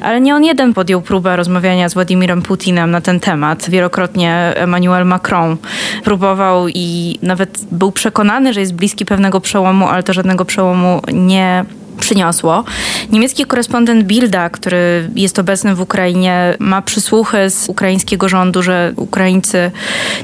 ale 0.02 0.20
nie 0.20 0.34
on 0.34 0.44
jeden 0.44 0.74
podjął 0.74 1.02
próbę 1.02 1.36
rozmawiania 1.36 1.88
z 1.88 1.94
Władimirem 1.94 2.42
Putinem 2.42 2.90
na 2.90 3.00
ten 3.00 3.20
temat. 3.20 3.70
Wielokrotnie 3.70 4.52
Emmanuel 4.56 5.06
Macron 5.06 5.56
próbował 6.04 6.68
i 6.68 7.18
nawet 7.22 7.60
był 7.72 7.92
przekonany, 7.92 8.52
że 8.54 8.60
jest 8.60 8.74
bliski 8.74 9.04
pewnego 9.04 9.40
przełomu, 9.40 9.88
ale 9.88 10.02
to 10.02 10.12
żadnego 10.12 10.44
przełomu 10.44 11.00
nie 11.12 11.64
przyniosło. 12.02 12.64
Niemiecki 13.10 13.44
korespondent 13.44 14.04
Bilda, 14.04 14.50
który 14.50 15.10
jest 15.14 15.38
obecny 15.38 15.74
w 15.74 15.80
Ukrainie, 15.80 16.54
ma 16.58 16.82
przysłuchy 16.82 17.50
z 17.50 17.68
ukraińskiego 17.68 18.28
rządu, 18.28 18.62
że 18.62 18.92
Ukraińcy 18.96 19.70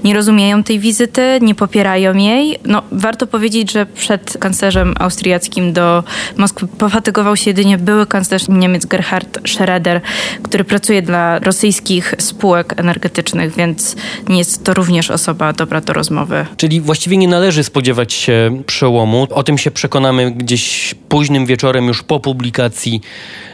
nie 0.05 0.15
rozumieją 0.15 0.63
tej 0.63 0.79
wizyty, 0.79 1.39
nie 1.43 1.55
popierają 1.55 2.15
jej. 2.15 2.59
No, 2.65 2.83
warto 2.93 3.27
powiedzieć, 3.27 3.73
że 3.73 3.87
przed 3.87 4.39
kanclerzem 4.41 4.95
austriackim 4.99 5.73
do 5.73 6.05
Moskwy 6.37 6.67
pofatygował 6.69 7.37
się 7.37 7.51
jedynie 7.51 7.79
były 7.79 8.07
kanclerz 8.07 8.49
Niemiec 8.49 8.87
Gerhard 8.87 9.39
Schroeder, 9.49 10.01
który 10.43 10.65
pracuje 10.65 11.03
dla 11.03 11.39
rosyjskich 11.39 12.15
spółek 12.19 12.75
energetycznych, 12.77 13.55
więc 13.57 13.97
nie 14.29 14.39
jest 14.39 14.65
to 14.65 14.75
również 14.75 15.11
osoba 15.11 15.53
dobra 15.53 15.81
do 15.81 15.93
rozmowy. 15.93 16.47
Czyli 16.57 16.81
właściwie 16.81 17.17
nie 17.17 17.29
należy 17.29 17.65
spodziewać 17.65 18.13
się 18.13 18.63
przełomu. 18.67 19.27
O 19.31 19.43
tym 19.43 19.59
się 19.59 19.71
przekonamy 19.71 20.31
gdzieś 20.31 20.95
późnym 21.09 21.47
wieczorem 21.47 21.87
już 21.87 22.03
po 22.03 22.21
publikacji 22.21 23.01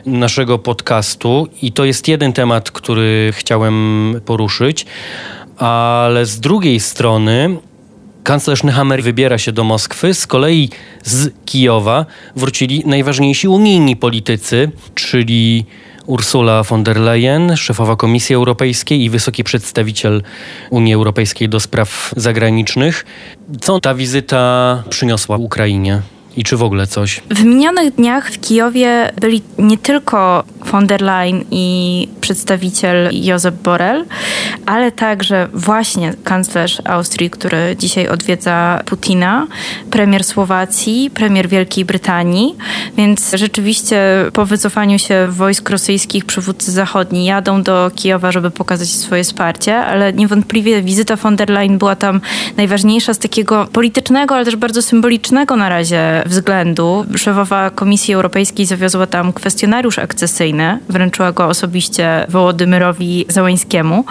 naszego 0.07 0.59
podcastu 0.59 1.49
i 1.63 1.73
to 1.73 1.85
jest 1.85 2.09
jeden 2.09 2.33
temat, 2.33 2.71
który 2.71 3.31
chciałem 3.33 4.21
poruszyć, 4.25 4.87
ale 5.57 6.27
z 6.27 6.41
drugiej 6.41 6.81
strony 6.81 7.57
kanclerz 8.25 8.63
Nehammer 8.63 9.03
wybiera 9.03 9.39
się 9.39 9.53
do 9.53 9.65
Moskwy, 9.65 10.15
z 10.15 10.27
kolei 10.27 10.71
z 11.03 11.33
Kijowa 11.45 12.07
wrócili 12.37 12.83
najważniejsi 12.87 13.49
unijni 13.49 13.97
politycy, 13.97 14.71
czyli 14.95 15.67
Ursula 16.07 16.63
von 16.63 16.85
der 16.85 16.97
Leyen, 17.01 17.57
szefowa 17.57 17.97
Komisji 17.97 18.35
Europejskiej 18.35 19.03
i 19.03 19.11
wysoki 19.11 19.45
przedstawiciel 19.45 20.23
Unii 20.71 20.95
Europejskiej 20.95 21.49
do 21.49 21.61
spraw 21.61 22.15
zagranicznych. 22.17 23.07
Co 23.61 23.81
ta 23.81 23.95
wizyta 23.95 24.83
przyniosła 24.91 25.37
Ukrainie? 25.37 26.03
I 26.37 26.45
czy 26.45 26.57
w 26.57 26.63
ogóle 26.63 26.87
coś? 26.87 27.21
W 27.31 27.45
minionych 27.45 27.95
dniach 27.95 28.31
w 28.31 28.41
Kijowie 28.41 29.13
byli 29.21 29.43
nie 29.59 29.79
tylko 29.79 30.45
von 30.65 30.87
der 30.87 31.03
Leyen 31.03 31.45
i 31.51 32.09
przedstawiciel 32.21 33.11
Josep 33.13 33.55
Borrell, 33.55 34.05
ale 34.67 34.93
także 34.93 35.49
właśnie 35.53 36.15
kanclerz 36.25 36.83
Austrii, 36.85 37.31
który 37.31 37.77
dzisiaj 37.79 38.09
odwiedza 38.09 38.81
Putina, 38.85 39.47
premier 39.91 40.25
Słowacji, 40.25 41.11
premier 41.15 41.49
Wielkiej 41.49 41.85
Brytanii, 41.85 42.57
więc 42.97 43.33
rzeczywiście 43.35 44.01
po 44.33 44.47
wycofaniu 44.47 44.99
się 44.99 45.27
wojsk 45.31 45.71
rosyjskich 45.71 46.25
przywódcy 46.25 46.73
zachodni 46.73 47.25
jadą 47.25 47.63
do 47.63 47.91
Kijowa, 47.95 48.33
żeby 48.33 48.51
pokazać 48.51 48.89
swoje 48.89 49.25
wsparcie, 49.25 49.77
ale 49.77 50.13
niewątpliwie 50.13 50.83
wizyta 50.83 51.17
von 51.17 51.37
der 51.37 51.51
Leyen 51.51 51.79
była 51.79 51.97
tam 51.97 52.21
najważniejsza 52.57 53.15
z 53.15 53.19
takiego 53.19 53.67
politycznego, 53.73 54.35
ale 54.35 54.45
też 54.45 54.57
bardzo 54.57 54.83
symbolicznego 54.83 55.57
na 55.57 55.69
razie 55.69 56.24
względu. 56.25 57.07
Szefowa 57.17 57.71
Komisji 57.71 58.15
Europejskiej 58.15 58.67
zawiozła 58.67 59.07
tam 59.07 59.33
kwestionariusz 59.33 59.99
akcesyjny, 59.99 60.79
wręczyła 60.89 61.33
go 61.33 61.47
osobiście 61.47 62.27
Wołodymyrowi 62.29 63.27
Załańskiemu. 63.29 64.05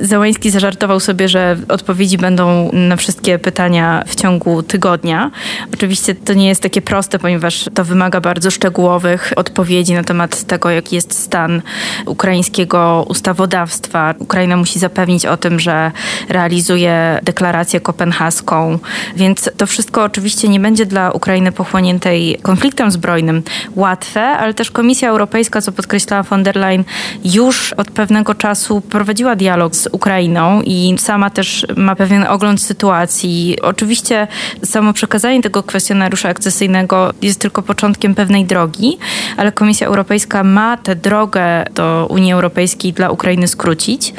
Załański 0.00 0.50
zażartował 0.50 1.00
sobie, 1.00 1.28
że 1.28 1.56
odpowiedzi 1.68 2.18
będą 2.18 2.70
na 2.72 2.96
wszystkie 2.96 3.38
pytania 3.38 4.04
w 4.06 4.14
ciągu 4.14 4.62
tygodnia. 4.62 5.30
Oczywiście 5.74 6.14
to 6.14 6.34
nie 6.34 6.48
jest 6.48 6.62
takie 6.62 6.82
proste, 6.82 7.18
ponieważ 7.18 7.64
to 7.74 7.84
wymaga 7.84 8.20
bardzo 8.20 8.50
szczegółowych 8.50 9.32
odpowiedzi 9.36 9.94
na 9.94 10.04
temat 10.04 10.44
tego, 10.44 10.70
jaki 10.70 10.94
jest 10.94 11.18
stan 11.18 11.62
ukraińskiego 12.06 13.06
ustawodawstwa. 13.08 14.14
Ukraina 14.18 14.56
musi 14.56 14.78
zapewnić 14.78 15.26
o 15.26 15.36
tym, 15.36 15.60
że 15.60 15.92
realizuje 16.28 17.20
deklarację 17.22 17.80
kopenhaską, 17.80 18.78
więc 19.16 19.50
to 19.56 19.66
wszystko 19.66 20.04
oczywiście 20.04 20.48
nie 20.48 20.60
będzie 20.60 20.86
dla 20.86 21.10
Ukrainy 21.10 21.39
Pochłoniętej 21.52 22.38
konfliktem 22.42 22.90
zbrojnym 22.90 23.42
łatwe, 23.76 24.22
ale 24.22 24.54
też 24.54 24.70
Komisja 24.70 25.08
Europejska, 25.08 25.60
co 25.60 25.72
podkreślała 25.72 26.22
von 26.22 26.42
der 26.42 26.56
Leyen, 26.56 26.84
już 27.24 27.72
od 27.72 27.90
pewnego 27.90 28.34
czasu 28.34 28.80
prowadziła 28.80 29.36
dialog 29.36 29.76
z 29.76 29.88
Ukrainą 29.92 30.62
i 30.62 30.94
sama 30.98 31.30
też 31.30 31.66
ma 31.76 31.96
pewien 31.96 32.24
ogląd 32.28 32.62
sytuacji. 32.62 33.56
Oczywiście 33.62 34.26
samo 34.64 34.92
przekazanie 34.92 35.42
tego 35.42 35.62
kwestionariusza 35.62 36.28
akcesyjnego 36.28 37.12
jest 37.22 37.40
tylko 37.40 37.62
początkiem 37.62 38.14
pewnej 38.14 38.44
drogi, 38.44 38.98
ale 39.36 39.52
Komisja 39.52 39.86
Europejska 39.86 40.44
ma 40.44 40.76
tę 40.76 40.96
drogę 40.96 41.64
do 41.74 42.06
Unii 42.10 42.32
Europejskiej 42.32 42.92
dla 42.92 43.10
Ukrainy 43.10 43.48
skrócić. 43.48 44.14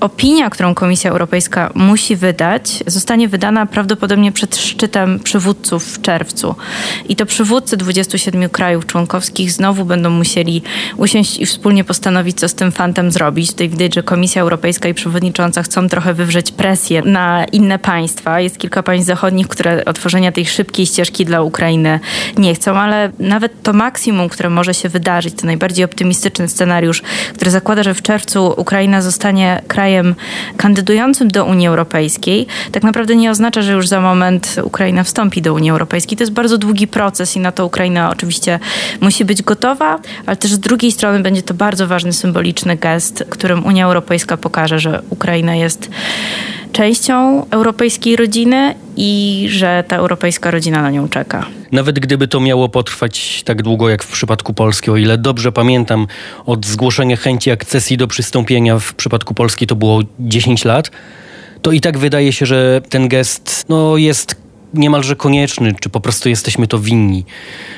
Opinia, 0.00 0.50
którą 0.50 0.74
Komisja 0.74 1.10
Europejska 1.10 1.70
musi 1.74 2.16
wydać, 2.16 2.84
zostanie 2.86 3.28
wydana 3.28 3.66
prawdopodobnie 3.66 4.32
przed 4.32 4.56
szczytem 4.56 5.20
przywódców 5.20 5.84
w 5.84 6.02
czerwcu. 6.02 6.54
I 7.08 7.16
to 7.16 7.26
przywódcy 7.26 7.76
27 7.76 8.48
krajów 8.48 8.86
członkowskich 8.86 9.52
znowu 9.52 9.84
będą 9.84 10.10
musieli 10.10 10.62
usiąść 10.96 11.40
i 11.40 11.46
wspólnie 11.46 11.84
postanowić, 11.84 12.40
co 12.40 12.48
z 12.48 12.54
tym 12.54 12.72
fantem 12.72 13.10
zrobić. 13.10 13.50
Tutaj 13.50 13.68
widać, 13.68 13.94
że 13.94 14.02
Komisja 14.02 14.42
Europejska 14.42 14.88
i 14.88 14.94
przewodnicząca 14.94 15.62
chcą 15.62 15.88
trochę 15.88 16.14
wywrzeć 16.14 16.52
presję 16.52 17.02
na 17.02 17.44
inne 17.44 17.78
państwa. 17.78 18.40
Jest 18.40 18.58
kilka 18.58 18.82
państw 18.82 19.06
zachodnich, 19.06 19.48
które 19.48 19.84
otworzenia 19.84 20.32
tej 20.32 20.46
szybkiej 20.46 20.86
ścieżki 20.86 21.24
dla 21.24 21.42
Ukrainy 21.42 22.00
nie 22.36 22.54
chcą, 22.54 22.76
ale 22.76 23.10
nawet 23.18 23.62
to 23.62 23.72
maksimum, 23.72 24.28
które 24.28 24.50
może 24.50 24.74
się 24.74 24.88
wydarzyć, 24.88 25.34
to 25.34 25.46
najbardziej 25.46 25.84
optymistyczny 25.84 26.48
scenariusz, 26.48 27.02
który 27.34 27.50
zakłada, 27.50 27.82
że 27.82 27.94
w 27.94 28.02
czerwcu 28.02 28.54
Ukraina 28.56 29.02
zostanie 29.02 29.62
krajem 29.68 30.14
kandydującym 30.56 31.28
do 31.28 31.44
Unii 31.44 31.66
Europejskiej, 31.68 32.46
tak 32.72 32.82
naprawdę 32.82 33.16
nie 33.16 33.30
oznacza, 33.30 33.62
że 33.62 33.72
już 33.72 33.88
za 33.88 34.00
moment 34.00 34.56
Ukraina 34.62 35.04
wstąpi 35.04 35.42
do 35.42 35.54
Unii 35.54 35.70
Europejskiej. 35.70 36.18
To 36.18 36.22
jest 36.22 36.32
bardzo 36.32 36.47
długi 36.56 36.86
proces 36.86 37.36
i 37.36 37.40
na 37.40 37.52
to 37.52 37.66
Ukraina 37.66 38.10
oczywiście 38.10 38.58
musi 39.00 39.24
być 39.24 39.42
gotowa, 39.42 40.00
ale 40.26 40.36
też 40.36 40.52
z 40.52 40.58
drugiej 40.58 40.92
strony 40.92 41.20
będzie 41.20 41.42
to 41.42 41.54
bardzo 41.54 41.86
ważny 41.86 42.12
symboliczny 42.12 42.76
gest, 42.76 43.24
którym 43.30 43.66
Unia 43.66 43.86
Europejska 43.86 44.36
pokaże, 44.36 44.78
że 44.78 45.02
Ukraina 45.10 45.56
jest 45.56 45.90
częścią 46.72 47.46
europejskiej 47.50 48.16
rodziny 48.16 48.74
i 48.96 49.46
że 49.50 49.84
ta 49.88 49.96
europejska 49.96 50.50
rodzina 50.50 50.82
na 50.82 50.90
nią 50.90 51.08
czeka. 51.08 51.46
Nawet 51.72 51.98
gdyby 51.98 52.28
to 52.28 52.40
miało 52.40 52.68
potrwać 52.68 53.42
tak 53.44 53.62
długo 53.62 53.88
jak 53.88 54.02
w 54.02 54.12
przypadku 54.12 54.54
Polski, 54.54 54.90
o 54.90 54.96
ile 54.96 55.18
dobrze 55.18 55.52
pamiętam, 55.52 56.06
od 56.46 56.66
zgłoszenia 56.66 57.16
chęci 57.16 57.50
akcesji 57.50 57.96
do 57.96 58.08
przystąpienia 58.08 58.78
w 58.78 58.94
przypadku 58.94 59.34
Polski 59.34 59.66
to 59.66 59.76
było 59.76 60.00
10 60.20 60.64
lat, 60.64 60.90
to 61.62 61.72
i 61.72 61.80
tak 61.80 61.98
wydaje 61.98 62.32
się, 62.32 62.46
że 62.46 62.80
ten 62.88 63.08
gest 63.08 63.64
no, 63.68 63.96
jest 63.96 64.36
niemalże 64.74 65.16
konieczny, 65.16 65.74
czy 65.80 65.88
po 65.88 66.00
prostu 66.00 66.28
jesteśmy 66.28 66.66
to 66.66 66.78
winni 66.78 67.24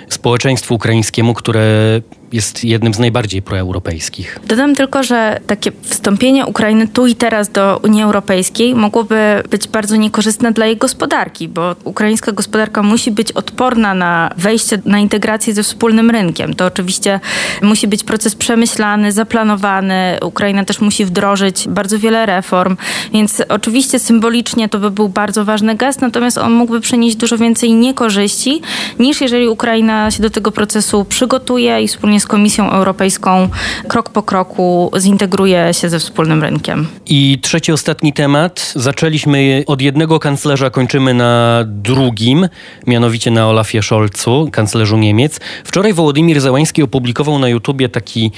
społeczeństwu 0.08 0.74
ukraińskiemu, 0.74 1.34
które 1.34 2.00
jest 2.32 2.64
jednym 2.64 2.94
z 2.94 2.98
najbardziej 2.98 3.42
proeuropejskich. 3.42 4.38
Dodam 4.46 4.76
tylko, 4.76 5.02
że 5.02 5.40
takie 5.46 5.72
wstąpienie 5.82 6.46
Ukrainy 6.46 6.88
tu 6.88 7.06
i 7.06 7.14
teraz 7.14 7.48
do 7.48 7.80
Unii 7.82 8.02
Europejskiej 8.02 8.74
mogłoby 8.74 9.42
być 9.50 9.68
bardzo 9.68 9.96
niekorzystne 9.96 10.52
dla 10.52 10.66
jej 10.66 10.76
gospodarki, 10.76 11.48
bo 11.48 11.76
ukraińska 11.84 12.32
gospodarka 12.32 12.82
musi 12.82 13.10
być 13.10 13.32
odporna 13.32 13.94
na 13.94 14.30
wejście, 14.36 14.78
na 14.84 14.98
integrację 14.98 15.54
ze 15.54 15.62
wspólnym 15.62 16.10
rynkiem. 16.10 16.54
To 16.54 16.66
oczywiście 16.66 17.20
musi 17.62 17.88
być 17.88 18.04
proces 18.04 18.34
przemyślany, 18.34 19.12
zaplanowany. 19.12 20.18
Ukraina 20.22 20.64
też 20.64 20.80
musi 20.80 21.04
wdrożyć 21.04 21.68
bardzo 21.68 21.98
wiele 21.98 22.26
reform, 22.26 22.76
więc 23.12 23.42
oczywiście 23.48 23.98
symbolicznie 23.98 24.68
to 24.68 24.78
by 24.78 24.90
był 24.90 25.08
bardzo 25.08 25.44
ważny 25.44 25.74
gest, 25.74 26.00
natomiast 26.00 26.38
on 26.38 26.52
mógłby 26.52 26.80
przynieść 26.80 27.16
dużo 27.16 27.38
więcej 27.38 27.72
niekorzyści 27.72 28.62
niż 28.98 29.20
jeżeli 29.20 29.48
Ukraina 29.48 30.10
się 30.10 30.22
do 30.22 30.30
tego 30.30 30.52
procesu 30.52 31.04
przygotuje 31.04 31.82
i 31.82 31.88
wspólnie 31.88 32.19
z 32.20 32.26
Komisją 32.26 32.70
Europejską 32.70 33.48
krok 33.88 34.08
po 34.08 34.22
kroku 34.22 34.90
zintegruje 34.98 35.74
się 35.74 35.88
ze 35.88 35.98
wspólnym 35.98 36.42
rynkiem. 36.42 36.86
I 37.06 37.38
trzeci, 37.42 37.72
ostatni 37.72 38.12
temat. 38.12 38.72
Zaczęliśmy 38.76 39.64
od 39.66 39.82
jednego 39.82 40.18
kanclerza, 40.18 40.70
kończymy 40.70 41.14
na 41.14 41.64
drugim, 41.66 42.48
mianowicie 42.86 43.30
na 43.30 43.48
Olafie 43.48 43.82
Scholzu, 43.82 44.48
kanclerzu 44.52 44.96
Niemiec. 44.96 45.40
Wczoraj 45.64 45.92
Wołodymir 45.92 46.40
Załański 46.40 46.82
opublikował 46.82 47.38
na 47.38 47.48
YouTubie 47.48 47.88
taki 47.88 48.32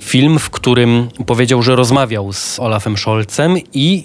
film, 0.00 0.38
w 0.38 0.50
którym 0.50 1.08
powiedział, 1.26 1.62
że 1.62 1.76
rozmawiał 1.76 2.32
z 2.32 2.60
Olafem 2.60 2.96
Scholzem 2.96 3.56
i 3.74 4.04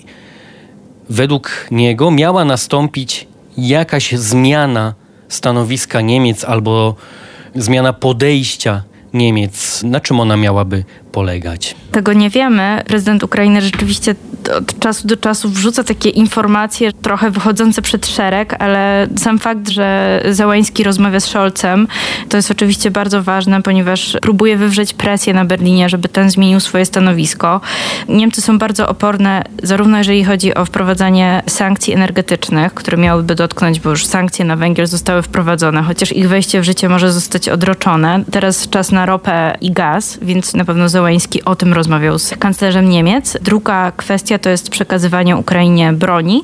według 1.10 1.68
niego 1.72 2.12
miała 2.12 2.46
nastąpić 2.46 3.28
jakaś 3.58 4.12
zmiana 4.12 4.94
stanowiska 5.30 6.02
Niemiec 6.02 6.46
albo 6.46 6.96
zmiana 7.56 7.94
podejścia 7.94 8.84
Niemiec. 9.18 9.84
Na 9.84 10.00
czym 10.00 10.20
ona 10.20 10.38
miałaby 10.38 10.84
polegać? 11.18 11.76
Tego 11.92 12.14
nie 12.14 12.30
wiemy. 12.30 12.84
Prezydent 12.88 13.24
Ukrainy 13.24 13.62
rzeczywiście 13.62 14.16
od 14.58 14.80
czasu 14.80 15.08
do 15.08 15.18
czasu 15.18 15.50
wrzuca 15.50 15.84
takie 15.84 16.10
informacje 16.10 16.94
trochę 16.94 17.32
wychodzące 17.32 17.82
przed 17.82 18.08
szereg, 18.08 18.56
ale 18.60 19.08
sam 19.18 19.40
fakt, 19.40 19.70
że 19.70 20.22
Załański 20.32 20.84
rozmawia 20.84 21.20
z 21.20 21.26
Scholzem, 21.26 21.88
to 22.30 22.38
jest 22.38 22.52
oczywiście 22.52 22.92
bardzo 22.92 23.24
ważne, 23.24 23.62
ponieważ 23.62 24.18
próbuje 24.22 24.58
wywrzeć 24.58 24.94
presję 24.94 25.34
na 25.34 25.46
Berlinie, 25.46 25.90
żeby 25.90 26.10
ten 26.10 26.30
zmienił 26.30 26.60
swoje 26.60 26.86
stanowisko. 26.86 27.62
Niemcy 28.10 28.42
są 28.42 28.58
bardzo 28.58 28.90
oporne, 28.90 29.44
zarówno 29.64 29.98
jeżeli 29.98 30.24
chodzi 30.24 30.56
o 30.56 30.66
wprowadzanie 30.66 31.44
sankcji 31.48 31.94
energetycznych, 31.94 32.74
które 32.74 32.98
miałyby 32.98 33.36
dotknąć, 33.36 33.80
bo 33.80 33.90
już 33.90 34.06
sankcje 34.06 34.46
na 34.46 34.56
węgiel 34.56 34.88
zostały 34.88 35.22
wprowadzone, 35.22 35.84
chociaż 35.84 36.12
ich 36.12 36.30
wejście 36.30 36.62
w 36.62 36.64
życie 36.64 36.90
może 36.90 37.12
zostać 37.12 37.50
odroczone. 37.50 38.24
Teraz 38.32 38.70
czas 38.70 38.92
na 38.92 39.06
ropę 39.06 39.58
i 39.62 39.72
gaz, 39.72 40.18
więc 40.22 40.54
na 40.54 40.66
pewno 40.66 40.90
O 41.46 41.56
tym 41.56 41.74
rozmawiał 41.74 42.20
z 42.20 42.34
kanclerzem 42.40 42.90
Niemiec. 42.90 43.38
Druga 43.42 43.92
kwestia 43.92 44.38
to 44.40 44.50
jest 44.50 44.70
przekazywanie 44.70 45.38
Ukrainie 45.38 45.94
broni. 45.94 46.44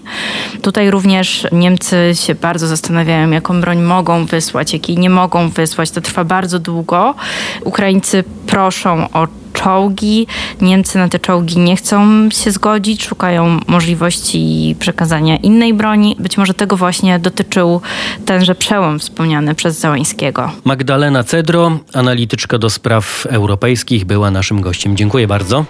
Tutaj 0.62 0.92
również 0.92 1.48
Niemcy 1.52 2.12
się 2.14 2.36
bardzo 2.36 2.68
zastanawiają, 2.68 3.32
jaką 3.32 3.62
broń 3.62 3.82
mogą 3.82 4.26
wysłać, 4.26 4.74
jakiej 4.74 4.98
nie 4.98 5.10
mogą 5.10 5.50
wysłać. 5.50 5.92
To 5.92 6.02
trwa 6.02 6.24
bardzo 6.24 6.60
długo. 6.60 7.16
Ukraińcy 7.64 8.24
proszą 8.48 9.10
o 9.14 9.28
czołgi. 9.54 10.28
Niemcy 10.62 10.98
na 10.98 11.10
te 11.10 11.20
czołgi 11.20 11.60
nie 11.60 11.76
chcą 11.76 12.30
się 12.30 12.52
zgodzić, 12.52 13.04
szukają 13.04 13.60
możliwości 13.68 14.76
przekazania 14.80 15.38
innej 15.38 15.74
broni. 15.74 16.16
Być 16.20 16.38
może 16.38 16.54
tego 16.54 16.78
właśnie 16.78 17.20
dotyczył 17.20 17.82
tenże 18.26 18.56
przełom 18.56 19.00
wspomniany 19.00 19.56
przez 19.56 19.80
Załańskiego. 19.80 20.52
Magdalena 20.64 21.24
Cedro, 21.24 21.80
analityczka 21.94 22.58
do 22.58 22.70
spraw 22.70 23.28
europejskich, 23.30 24.06
była 24.06 24.32
naszym 24.32 24.62
gościem. 24.62 24.98
Dziękuję 24.98 25.28
bardzo. 25.28 25.66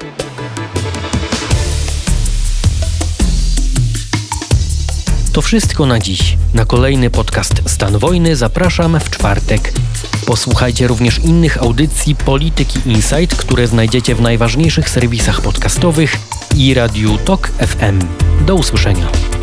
To 5.34 5.42
wszystko 5.42 5.86
na 5.86 6.00
dziś. 6.00 6.38
Na 6.54 6.66
kolejny 6.66 7.10
podcast 7.10 7.54
Stan 7.66 7.98
Wojny 7.98 8.36
zapraszam 8.36 9.00
w 9.00 9.10
czwartek. 9.10 9.74
Posłuchajcie 10.26 10.88
również 10.88 11.20
innych 11.20 11.58
audycji 11.58 12.16
Polityki 12.16 12.80
Insight, 12.86 13.36
które 13.36 13.68
znajdziecie 13.68 14.16
w 14.16 14.22
najważniejszych 14.22 14.90
serwisach 14.90 15.42
podcastowych 15.42 16.16
i 16.56 16.74
Radiu 16.74 17.18
Tok 17.18 17.48
FM. 17.48 18.00
Do 18.46 18.56
usłyszenia. 18.56 19.43